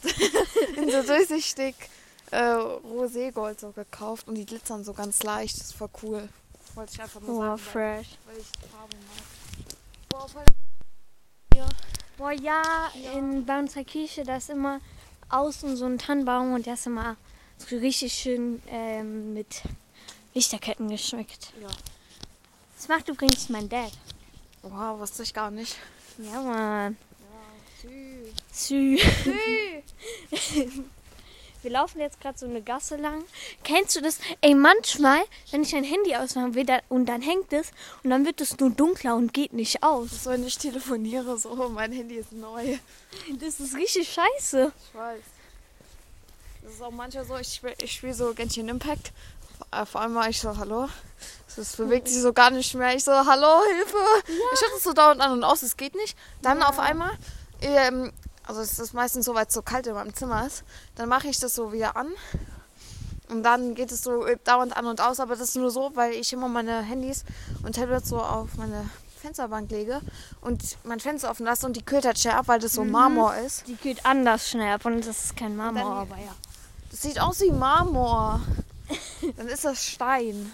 in 0.75 0.89
so 0.91 1.01
durchsichtig 1.03 1.75
äh, 2.31 2.37
Roségold 2.41 3.59
so 3.59 3.71
gekauft 3.71 4.27
und 4.27 4.35
die 4.35 4.45
glitzern 4.45 4.83
so 4.83 4.93
ganz 4.93 5.23
leicht. 5.23 5.59
Das 5.59 5.67
ist 5.67 5.75
voll 5.75 5.89
cool. 6.03 6.29
Wollte 6.75 6.93
ich 6.93 7.01
einfach 7.01 7.21
nur 7.21 7.37
Oh, 7.37 7.41
sagen, 7.41 7.57
fresh. 7.57 8.07
weil 8.25 8.37
ich 8.37 8.69
Farbe 8.71 8.95
mag. 8.97 10.09
Boah, 10.09 10.27
voll 10.27 10.43
Boah, 12.17 12.31
ja, 12.31 12.91
in 13.15 13.45
bei 13.45 13.59
unserer 13.59 13.83
Kirche, 13.83 14.23
da 14.23 14.37
ist 14.37 14.49
immer 14.49 14.79
außen 15.29 15.77
so 15.77 15.85
ein 15.85 15.99
Tannenbaum 15.99 16.53
und 16.55 16.65
der 16.65 16.73
ist 16.73 16.87
immer 16.87 17.15
so 17.59 17.75
richtig 17.77 18.11
schön 18.13 18.61
ähm, 18.69 19.33
mit 19.35 19.61
Lichterketten 20.33 20.89
geschmückt. 20.89 21.53
Ja. 21.61 21.67
Das 22.75 22.87
macht 22.87 23.07
übrigens 23.07 23.49
mein 23.49 23.69
Dad. 23.69 23.91
Wow, 24.63 24.99
wusste 24.99 25.21
ich 25.23 25.33
gar 25.33 25.51
nicht. 25.51 25.75
Ja, 26.17 26.41
Mann. 26.41 26.97
Ja, 27.83 27.89
Sü. 28.51 28.97
Wir 31.63 31.71
laufen 31.71 31.99
jetzt 31.99 32.21
gerade 32.21 32.37
so 32.37 32.45
eine 32.45 32.61
Gasse 32.61 32.97
lang. 32.97 33.23
Kennst 33.63 33.95
du 33.95 34.01
das? 34.01 34.19
Ey, 34.41 34.53
manchmal, 34.55 35.19
wenn 35.51 35.63
ich 35.63 35.75
ein 35.75 35.83
Handy 35.83 36.15
ausmachen 36.15 36.53
will 36.53 36.65
da, 36.65 36.79
und 36.87 37.07
dann 37.07 37.21
hängt 37.21 37.51
es 37.51 37.71
und 38.03 38.11
dann 38.11 38.25
wird 38.25 38.39
es 38.41 38.59
nur 38.59 38.69
dunkler 38.69 39.15
und 39.15 39.33
geht 39.33 39.53
nicht 39.53 39.83
aus. 39.83 40.23
So, 40.23 40.29
wenn 40.29 40.45
ich 40.45 40.57
telefoniere, 40.57 41.37
so, 41.37 41.55
mein 41.69 41.91
Handy 41.91 42.15
ist 42.15 42.31
neu. 42.31 42.77
Das 43.39 43.59
ist 43.59 43.75
richtig 43.75 44.07
scheiße. 44.13 44.71
Ich 44.77 44.95
weiß. 44.97 45.23
Das 46.63 46.73
ist 46.73 46.81
auch 46.81 46.91
manchmal 46.91 47.25
so, 47.25 47.37
ich 47.37 47.53
spiele 47.53 47.75
ich 47.81 47.91
spiel 47.91 48.13
so 48.13 48.33
Genshin 48.33 48.69
Impact. 48.69 49.11
Auf 49.71 49.95
einmal 49.95 50.29
ich 50.29 50.39
so, 50.39 50.55
hallo. 50.57 50.87
Es 51.57 51.75
bewegt 51.75 52.07
sich 52.07 52.21
so 52.21 52.33
gar 52.33 52.51
nicht 52.51 52.75
mehr. 52.75 52.95
Ich 52.95 53.03
so, 53.03 53.11
hallo, 53.11 53.63
Hilfe. 53.75 53.97
Ich 54.27 54.59
schaue 54.59 54.69
das 54.73 54.83
so 54.83 54.93
dauernd 54.93 55.21
an 55.21 55.31
und 55.31 55.43
aus, 55.43 55.63
es 55.63 55.75
geht 55.75 55.95
nicht. 55.95 56.15
Dann 56.43 56.61
auf 56.61 56.77
einmal, 56.77 57.17
ähm, 57.61 58.11
also 58.45 58.61
es 58.61 58.79
ist 58.79 58.93
meistens 58.93 59.25
so, 59.25 59.35
weil 59.35 59.45
es 59.47 59.53
so 59.53 59.61
kalt 59.61 59.87
in 59.87 59.93
meinem 59.93 60.13
Zimmer 60.13 60.45
ist, 60.45 60.63
dann 60.95 61.09
mache 61.09 61.27
ich 61.27 61.39
das 61.39 61.53
so 61.55 61.71
wieder 61.73 61.95
an. 61.97 62.07
Und 63.29 63.43
dann 63.43 63.75
geht 63.75 63.91
es 63.91 64.03
so 64.03 64.25
äh, 64.25 64.37
dauernd 64.45 64.75
an 64.77 64.85
und 64.85 65.01
aus, 65.01 65.19
aber 65.19 65.35
das 65.35 65.49
ist 65.49 65.55
nur 65.57 65.69
so, 65.69 65.91
weil 65.95 66.13
ich 66.13 66.31
immer 66.31 66.47
meine 66.47 66.81
Handys 66.81 67.25
und 67.63 67.75
Tablets 67.75 68.07
so 68.09 68.21
auf 68.21 68.55
meine 68.55 68.89
Fensterbank 69.21 69.69
lege 69.69 69.99
und 70.39 70.61
mein 70.85 70.99
Fenster 71.01 71.29
offen 71.29 71.45
lasse 71.45 71.65
und 71.65 71.75
die 71.75 71.83
kühlt 71.83 72.05
halt 72.05 72.17
schnell 72.19 72.35
ab, 72.35 72.47
weil 72.47 72.59
das 72.59 72.73
so 72.73 72.85
Marmor 72.85 73.35
ist. 73.35 73.67
Die 73.67 73.75
geht 73.75 74.05
anders 74.05 74.49
schnell 74.49 74.73
ab 74.73 74.85
und 74.85 75.05
das 75.05 75.25
ist 75.25 75.35
kein 75.35 75.57
Marmor, 75.57 75.83
dann- 75.83 75.91
aber 75.91 76.15
ja. 76.17 76.33
Das 76.89 77.01
sieht 77.01 77.19
aus 77.19 77.41
wie 77.41 77.51
Marmor. 77.51 78.39
Dann 79.35 79.47
ist 79.49 79.65
das 79.65 79.83
Stein. 79.83 80.53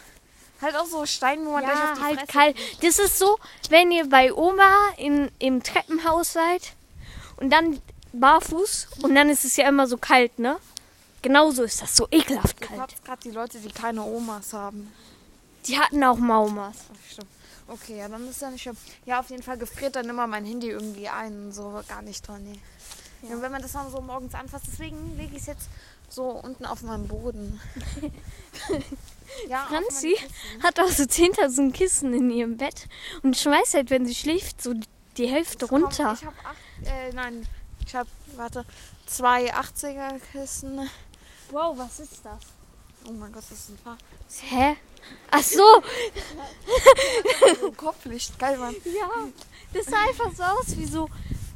Halt 0.60 0.76
auch 0.76 0.86
so 0.88 1.06
Stein, 1.06 1.46
wo 1.46 1.52
man 1.52 1.64
gleich 1.64 1.76
auf 1.76 1.90
Ja, 1.90 1.94
die 1.96 2.02
halt 2.02 2.20
Fresse 2.22 2.32
kalt. 2.32 2.58
Das 2.82 2.98
ist 2.98 3.20
so, 3.20 3.38
wenn 3.70 3.92
ihr 3.92 4.10
bei 4.10 4.34
Oma 4.34 4.72
in, 4.98 5.30
im 5.38 5.62
Treppenhaus 5.62 6.34
seid 6.34 6.74
und 7.38 7.50
dann 7.50 7.82
barfuß 8.14 8.88
und 9.02 9.16
dann 9.16 9.30
ist 9.30 9.46
es 9.46 9.56
ja 9.56 9.68
immer 9.68 9.88
so 9.88 9.98
kalt, 9.98 10.40
ne? 10.40 10.58
Genauso 11.22 11.64
ist 11.64 11.82
das, 11.82 11.96
so 11.96 12.08
ekelhaft 12.12 12.60
kalt. 12.60 12.78
fragst 12.78 13.06
gerade 13.06 13.22
die 13.24 13.32
Leute, 13.32 13.60
die 13.60 13.72
keine 13.72 14.04
Omas 14.04 14.54
haben. 14.54 14.92
Die 15.66 15.80
hatten 15.80 16.04
auch 16.04 16.18
Maumas. 16.18 16.76
Stimmt. 17.10 17.30
Okay, 17.68 17.98
ja, 17.98 18.10
dann 18.10 18.28
ist 18.28 18.42
ja 18.42 18.52
nicht 18.52 18.62
schlimm. 18.62 18.76
Ja, 19.06 19.22
auf 19.22 19.30
jeden 19.30 19.42
Fall 19.42 19.58
gefriert 19.58 19.96
dann 19.96 20.10
immer 20.10 20.28
mein 20.28 20.46
Handy 20.46 20.70
irgendwie 20.70 21.08
ein. 21.08 21.52
So 21.54 21.82
gar 21.88 22.02
nicht 22.02 22.28
dran, 22.28 22.44
nee. 22.44 22.60
Ja. 23.22 23.36
Und 23.36 23.42
wenn 23.42 23.52
man 23.52 23.62
das 23.62 23.72
dann 23.72 23.90
so 23.90 24.02
morgens 24.02 24.34
anfasst, 24.34 24.66
deswegen 24.68 25.18
lege 25.18 25.36
ich 25.36 25.42
es 25.42 25.48
jetzt 25.48 25.70
so 26.10 26.26
unten 26.26 26.66
auf 26.66 26.82
meinem 26.82 27.08
Boden. 27.08 27.62
ja, 29.50 29.66
Franzi 29.70 30.16
hat 30.62 30.80
auch 30.80 30.90
so 30.90 31.04
10.000 31.04 31.72
Kissen 31.72 32.14
in 32.14 32.30
ihrem 32.30 32.58
Bett 32.58 32.88
und 33.24 33.38
schmeißt 33.38 33.76
halt, 33.76 33.90
wenn 33.90 34.06
sie 34.06 34.16
schläft, 34.16 34.62
so 34.62 34.74
die 35.18 35.28
Hälfte 35.28 35.68
Komm, 35.68 35.84
runter. 35.84 36.16
Ich 36.20 36.26
habe 36.26 36.36
acht, 36.44 36.58
äh, 36.86 37.12
nein, 37.14 37.48
ich 37.86 37.96
habe, 37.96 38.10
warte, 38.36 38.66
zwei 39.06 39.54
80er 39.54 40.20
Kissen. 40.32 40.90
Wow, 41.52 41.78
was 41.78 42.00
ist 42.00 42.22
das? 42.24 42.40
Oh 43.08 43.12
mein 43.12 43.32
Gott, 43.32 43.44
das 43.50 43.60
ist 43.60 43.70
ein 43.70 43.78
paar. 43.78 43.98
Hä? 44.42 44.78
Ach 45.32 45.44
so, 45.44 45.84
So 47.60 47.72
Kopflicht, 47.78 48.38
geil, 48.40 48.58
Mann. 48.58 48.74
ja. 48.86 49.10
Das 49.74 49.86
sah 49.88 49.98
einfach 50.08 50.32
so 50.36 50.44
aus 50.44 50.78
wie 50.78 50.86
so 50.86 51.10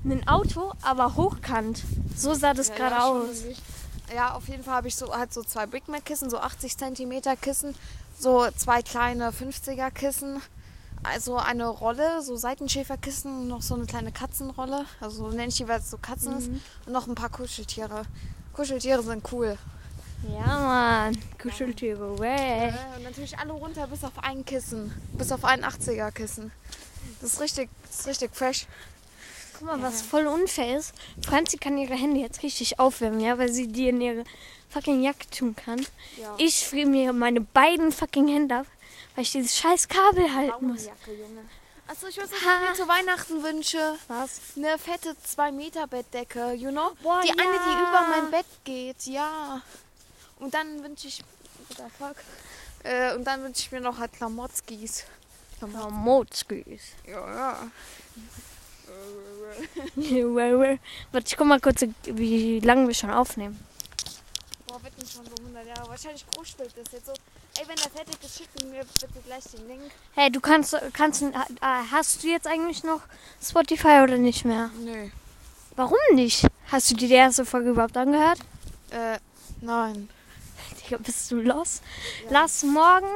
ein 0.04 0.28
Auto, 0.28 0.74
aber 0.82 1.16
hochkant. 1.16 1.84
So 2.16 2.34
sah 2.34 2.54
das 2.54 2.70
Ja, 2.70 2.76
gerade 2.76 2.96
ja, 2.96 3.06
aus. 3.08 3.44
Ja, 4.13 4.34
auf 4.36 4.48
jeden 4.48 4.63
Fall 4.63 4.76
habe 4.76 4.88
ich 4.88 4.96
so 4.96 5.16
halt 5.16 5.34
so 5.34 5.44
zwei 5.44 5.66
Big 5.66 5.88
Mac 5.88 6.06
Kissen, 6.06 6.30
so 6.30 6.40
80 6.40 6.78
Zentimeter 6.78 7.36
Kissen, 7.36 7.76
so 8.20 8.50
zwei 8.58 8.82
kleine 8.82 9.32
50er 9.32 9.92
Kissen, 9.92 10.42
also 11.04 11.38
eine 11.38 11.68
Rolle, 11.68 12.22
so 12.22 12.36
Seitenschäferkissen, 12.36 13.48
noch 13.48 13.62
so 13.62 13.76
eine 13.76 13.86
kleine 13.86 14.12
Katzenrolle, 14.12 14.86
also 15.00 15.30
so 15.30 15.36
nenne 15.36 15.48
ich 15.50 15.56
die, 15.56 15.68
weil 15.68 15.80
es 15.80 15.90
so 15.90 15.98
Katzen 15.98 16.34
Mhm. 16.34 16.38
ist, 16.40 16.50
und 16.86 16.94
noch 16.94 17.08
ein 17.08 17.16
paar 17.16 17.30
Kuscheltiere. 17.30 18.04
Kuscheltiere 18.54 19.02
sind 19.04 19.24
cool. 19.32 19.58
Ja, 20.36 20.46
Mann. 20.60 21.18
Kuscheltiere, 21.42 22.18
way. 22.18 22.70
Äh, 22.70 22.74
Und 22.98 23.04
natürlich 23.04 23.38
alle 23.38 23.54
runter 23.54 23.86
bis 23.88 24.04
auf 24.04 24.14
ein 24.24 24.44
Kissen, 24.46 24.92
bis 25.14 25.32
auf 25.32 25.46
ein 25.46 25.64
80er 25.64 26.12
Kissen. 26.12 26.52
Das 27.22 27.34
ist 27.34 27.40
richtig, 27.42 27.70
das 27.88 28.00
ist 28.02 28.08
richtig 28.08 28.36
fresh. 28.36 28.66
Guck 29.58 29.68
mal, 29.68 29.82
was 29.82 30.02
voll 30.02 30.26
unfair 30.28 30.78
ist. 30.78 30.94
Franzi 31.24 31.58
kann 31.58 31.78
ihre 31.78 31.94
Hände 31.96 32.20
jetzt 32.20 32.42
richtig 32.44 32.80
aufwärmen, 32.80 33.20
ja, 33.20 33.38
weil 33.38 33.52
sie 33.52 33.68
die 33.68 33.90
in 33.90 34.02
ihre 34.02 34.24
fucking 34.70 35.02
Jacke 35.04 35.28
tun 35.30 35.56
kann. 35.56 35.80
Ja. 36.20 36.34
Ich 36.38 36.66
friere 36.68 36.88
mir 36.90 37.14
meine 37.14 37.42
beiden 37.42 37.92
fucking 37.92 38.28
Hände 38.28 38.56
ab, 38.58 38.66
weil 39.17 39.23
ich 39.23 39.32
dieses 39.32 39.58
scheiß 39.58 39.88
Kabel 39.88 40.32
halten 40.32 40.67
muss. 40.67 40.88
Achso, 41.88 42.06
ich 42.06 42.17
weiß, 42.17 42.30
was 42.30 42.38
ich 42.38 42.69
mir 42.69 42.75
zu 42.75 42.88
Weihnachten 42.88 43.41
wünsche. 43.41 43.97
Was? 44.08 44.41
Eine 44.56 44.77
fette 44.77 45.15
2 45.19 45.51
Meter 45.53 45.88
Bettdecke, 45.88 46.53
you 46.53 46.69
know? 46.69 46.91
Boah, 47.01 47.21
die 47.23 47.32
eine, 47.32 47.41
die 47.41 47.71
ja. 47.71 47.89
über 47.89 48.08
mein 48.12 48.30
Bett 48.30 48.45
geht, 48.63 49.08
ja. 49.08 49.63
Und 50.38 50.53
dann 50.53 50.84
wünsche 50.84 51.08
ich. 51.08 51.23
What 51.67 51.77
the 51.77 51.84
fuck? 51.97 52.15
Äh, 52.84 53.15
und 53.15 53.23
dann 53.23 53.41
wünsche 53.41 53.62
ich 53.62 53.71
mir 53.71 53.82
noch 53.82 53.97
halt 53.97 54.13
Klamotzkis. 54.13 55.06
Oh, 55.62 55.89
Motskis. 55.89 56.82
Ja, 57.08 57.34
ja. 57.34 57.71
Warte, 61.12 61.27
ich 61.27 61.38
guck 61.38 61.47
mal 61.47 61.60
kurz, 61.60 61.84
wie 62.03 62.60
lange 62.60 62.88
wir 62.88 62.93
schon 62.93 63.10
aufnehmen. 63.10 63.60
Boah, 64.67 64.84
wird 64.84 64.95
nicht 64.99 65.12
schon 65.12 65.25
so 65.25 65.34
100 65.39 65.65
Jahre. 65.65 65.89
Wahrscheinlich 65.89 66.23
bruchspielt 66.27 66.71
das 66.77 66.91
jetzt 66.91 67.08
so. 67.08 67.13
Ey, 67.60 67.67
wenn 67.67 67.76
der 67.76 67.89
fertig 67.89 68.15
ist, 68.24 68.38
schick 68.38 68.50
mir 68.70 68.84
bitte 68.84 69.08
gleich 69.26 69.43
den 69.46 69.67
Link. 69.67 69.91
Hey, 70.13 70.32
du 70.32 70.39
kannst, 70.39 70.76
kannst, 70.93 71.22
äh, 71.24 71.32
hast 71.91 72.24
du 72.24 72.28
jetzt 72.28 72.46
eigentlich 72.48 72.84
noch 72.84 73.02
Spotify 73.43 74.02
oder 74.04 74.17
nicht 74.17 74.46
mehr? 74.46 74.70
Nö. 74.80 75.10
Warum 75.76 75.98
nicht? 76.13 76.46
Hast 76.72 76.91
du 76.91 76.96
dir 76.96 77.08
die 77.08 77.13
erste 77.15 77.46
Folge 77.46 77.70
überhaupt 77.72 77.98
angehört? 77.98 78.39
Äh, 78.91 79.17
nein. 79.62 80.10
Digga, 80.86 80.98
bist 80.98 81.32
du 81.32 81.38
los? 81.41 81.82
Lass 82.30 82.63
morgen. 82.63 83.08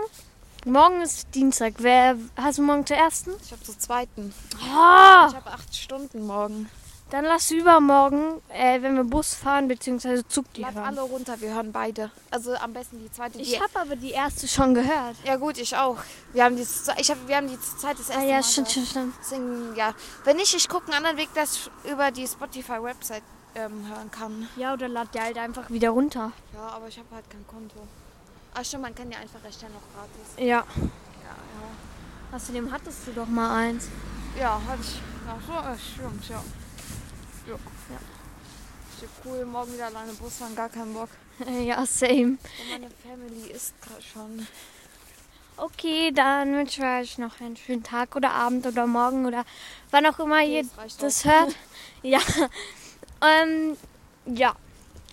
Morgen 0.65 1.01
ist 1.01 1.33
Dienstag. 1.33 1.73
Wer 1.77 2.17
hast 2.35 2.57
du 2.59 2.61
morgen 2.63 2.85
zur 2.85 2.97
ersten? 2.97 3.31
Ich 3.43 3.51
habe 3.51 3.63
zur 3.63 3.77
zweiten. 3.79 4.33
Oh, 4.55 4.57
Ich 4.59 5.35
habe 5.35 5.51
acht 5.51 5.75
Stunden 5.75 6.25
morgen. 6.25 6.69
Dann 7.11 7.25
lass 7.25 7.51
übermorgen, 7.51 8.41
äh, 8.49 8.81
wenn 8.81 8.95
wir 8.95 9.03
Bus 9.03 9.33
fahren 9.33 9.67
bzw. 9.67 10.23
Zug 10.27 10.51
die 10.53 10.61
Bleib 10.61 10.75
hören. 10.75 10.85
alle 10.85 11.01
runter, 11.01 11.39
wir 11.41 11.53
hören 11.53 11.71
beide. 11.71 12.09
Also 12.31 12.55
am 12.55 12.71
besten 12.73 12.99
die 12.99 13.11
zweite. 13.11 13.37
Die 13.37 13.43
Ich 13.43 13.61
habe 13.61 13.79
aber 13.79 13.95
die 13.97 14.11
erste 14.11 14.47
schon 14.47 14.73
gehört. 14.73 15.17
ja 15.25 15.35
gut, 15.35 15.57
ich 15.57 15.75
auch. 15.75 15.97
Wir 16.33 16.45
haben 16.45 16.55
die, 16.55 16.63
ich 16.97 17.11
hab, 17.11 17.27
wir 17.27 17.35
haben 17.35 17.47
die 17.49 17.59
zu 17.59 17.77
zweit 17.77 17.99
das 17.99 18.09
erste 18.09 18.23
Ah 18.23 18.25
ja, 18.27 18.35
Mal 18.37 18.43
stimmt, 18.43 18.71
stimmt, 18.71 18.87
stimmt. 18.87 19.13
Deswegen, 19.21 19.75
ja. 19.75 19.93
Wenn 20.23 20.37
nicht, 20.37 20.55
ich 20.55 20.67
gucke 20.69 20.85
einen 20.87 20.95
anderen 20.95 21.17
Weg, 21.17 21.29
dass 21.35 21.55
ich 21.55 21.91
über 21.91 22.11
die 22.11 22.25
Spotify-Website 22.25 23.23
ähm, 23.55 23.85
hören 23.89 24.09
kann. 24.09 24.47
Ja, 24.55 24.73
oder 24.73 24.87
lad 24.87 25.13
die 25.13 25.19
halt 25.19 25.37
einfach 25.37 25.69
wieder 25.69 25.89
runter. 25.89 26.31
Ja, 26.53 26.67
aber 26.69 26.87
ich 26.87 26.97
habe 26.97 27.09
halt 27.13 27.29
kein 27.29 27.45
Konto. 27.45 27.75
Ach 28.53 28.63
stimmt, 28.63 28.83
man 28.83 28.95
kann 28.95 29.11
ja 29.11 29.19
einfach 29.19 29.43
erstellen, 29.43 29.73
noch 29.73 29.81
gratis. 29.93 30.33
Ja. 30.37 30.45
Ja, 30.45 31.35
ja. 31.35 32.35
Außerdem 32.37 32.71
hattest 32.71 33.05
du 33.07 33.11
doch 33.11 33.27
mal 33.27 33.53
eins. 33.57 33.89
Ja, 34.39 34.61
hatte 34.65 34.81
ich. 34.81 35.01
Ach 35.27 35.35
so, 35.45 35.69
äh, 35.69 35.77
stimmt, 35.77 36.29
ja. 36.29 36.41
Ja. 37.47 37.53
ja. 37.53 37.57
Ist 37.57 39.01
ja 39.01 39.07
cool, 39.25 39.45
morgen 39.45 39.73
wieder 39.73 39.87
alleine 39.87 40.13
Bus 40.13 40.37
fahren, 40.37 40.55
gar 40.55 40.69
keinen 40.69 40.93
Bock. 40.93 41.09
ja, 41.63 41.85
same. 41.85 42.37
Und 42.37 42.39
meine 42.71 42.89
Family 43.03 43.51
ist 43.51 43.73
gerade 43.81 44.01
schon. 44.01 44.47
Okay, 45.57 46.11
dann 46.11 46.53
wünsche 46.55 46.81
ich 46.81 46.87
euch 46.87 47.17
noch 47.17 47.39
einen 47.39 47.55
schönen 47.55 47.83
Tag 47.83 48.15
oder 48.15 48.31
Abend 48.31 48.65
oder 48.65 48.87
Morgen 48.87 49.25
oder 49.25 49.45
wann 49.91 50.05
auch 50.05 50.19
immer 50.19 50.43
ihr 50.43 50.65
das 50.75 50.97
das 50.97 51.25
hört. 51.25 51.55
Ja. 52.03 52.19
ähm, 53.21 53.77
ja. 54.25 54.55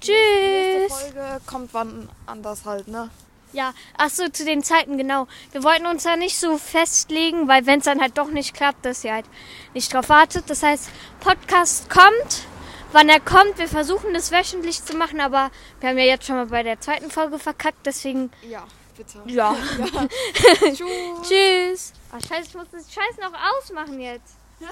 Nächste 0.00 0.12
Tschüss. 0.12 0.92
Folge 0.92 1.40
kommt 1.44 1.74
wann 1.74 2.08
anders 2.24 2.64
halt, 2.64 2.88
ne? 2.88 3.10
Ja, 3.52 3.72
ach 3.96 4.10
so, 4.10 4.28
zu 4.28 4.44
den 4.44 4.62
Zeiten, 4.62 4.98
genau. 4.98 5.26
Wir 5.52 5.62
wollten 5.64 5.86
uns 5.86 6.02
da 6.02 6.16
nicht 6.16 6.38
so 6.38 6.58
festlegen, 6.58 7.48
weil 7.48 7.64
wenn 7.66 7.78
es 7.78 7.86
dann 7.86 8.00
halt 8.00 8.18
doch 8.18 8.28
nicht 8.28 8.54
klappt, 8.54 8.84
dass 8.84 9.04
ihr 9.04 9.12
halt 9.14 9.26
nicht 9.74 9.92
drauf 9.92 10.08
wartet. 10.10 10.50
Das 10.50 10.62
heißt, 10.62 10.88
Podcast 11.20 11.88
kommt, 11.88 12.44
wann 12.92 13.08
er 13.08 13.20
kommt. 13.20 13.58
Wir 13.58 13.68
versuchen 13.68 14.12
das 14.14 14.30
wöchentlich 14.32 14.84
zu 14.84 14.96
machen, 14.96 15.20
aber 15.20 15.50
wir 15.80 15.88
haben 15.88 15.98
ja 15.98 16.04
jetzt 16.04 16.26
schon 16.26 16.36
mal 16.36 16.46
bei 16.46 16.62
der 16.62 16.80
zweiten 16.80 17.10
Folge 17.10 17.38
verkackt, 17.38 17.86
deswegen 17.86 18.30
Ja, 18.42 18.64
bitte. 18.96 19.22
ja. 19.26 19.56
Tschüss. 20.60 21.28
Tschüss. 21.28 21.92
Ach 22.12 22.20
scheiße, 22.20 22.48
ich 22.48 22.54
muss 22.54 22.66
das 22.70 22.92
Scheiß 22.92 23.16
noch 23.22 23.32
ausmachen 23.56 23.98
jetzt. 24.00 24.36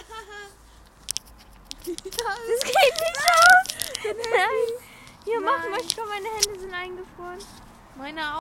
Das 1.86 1.94
geht 1.94 2.04
nicht 2.04 2.24
aus. 2.26 4.04
Nein. 4.04 4.82
Hier, 5.24 5.40
mach 5.40 5.58
mal, 5.68 5.78
komm, 5.96 6.08
meine 6.08 6.28
Hände 6.28 6.58
sind 6.60 6.74
eingefroren. 6.74 7.38
Meine 7.96 8.32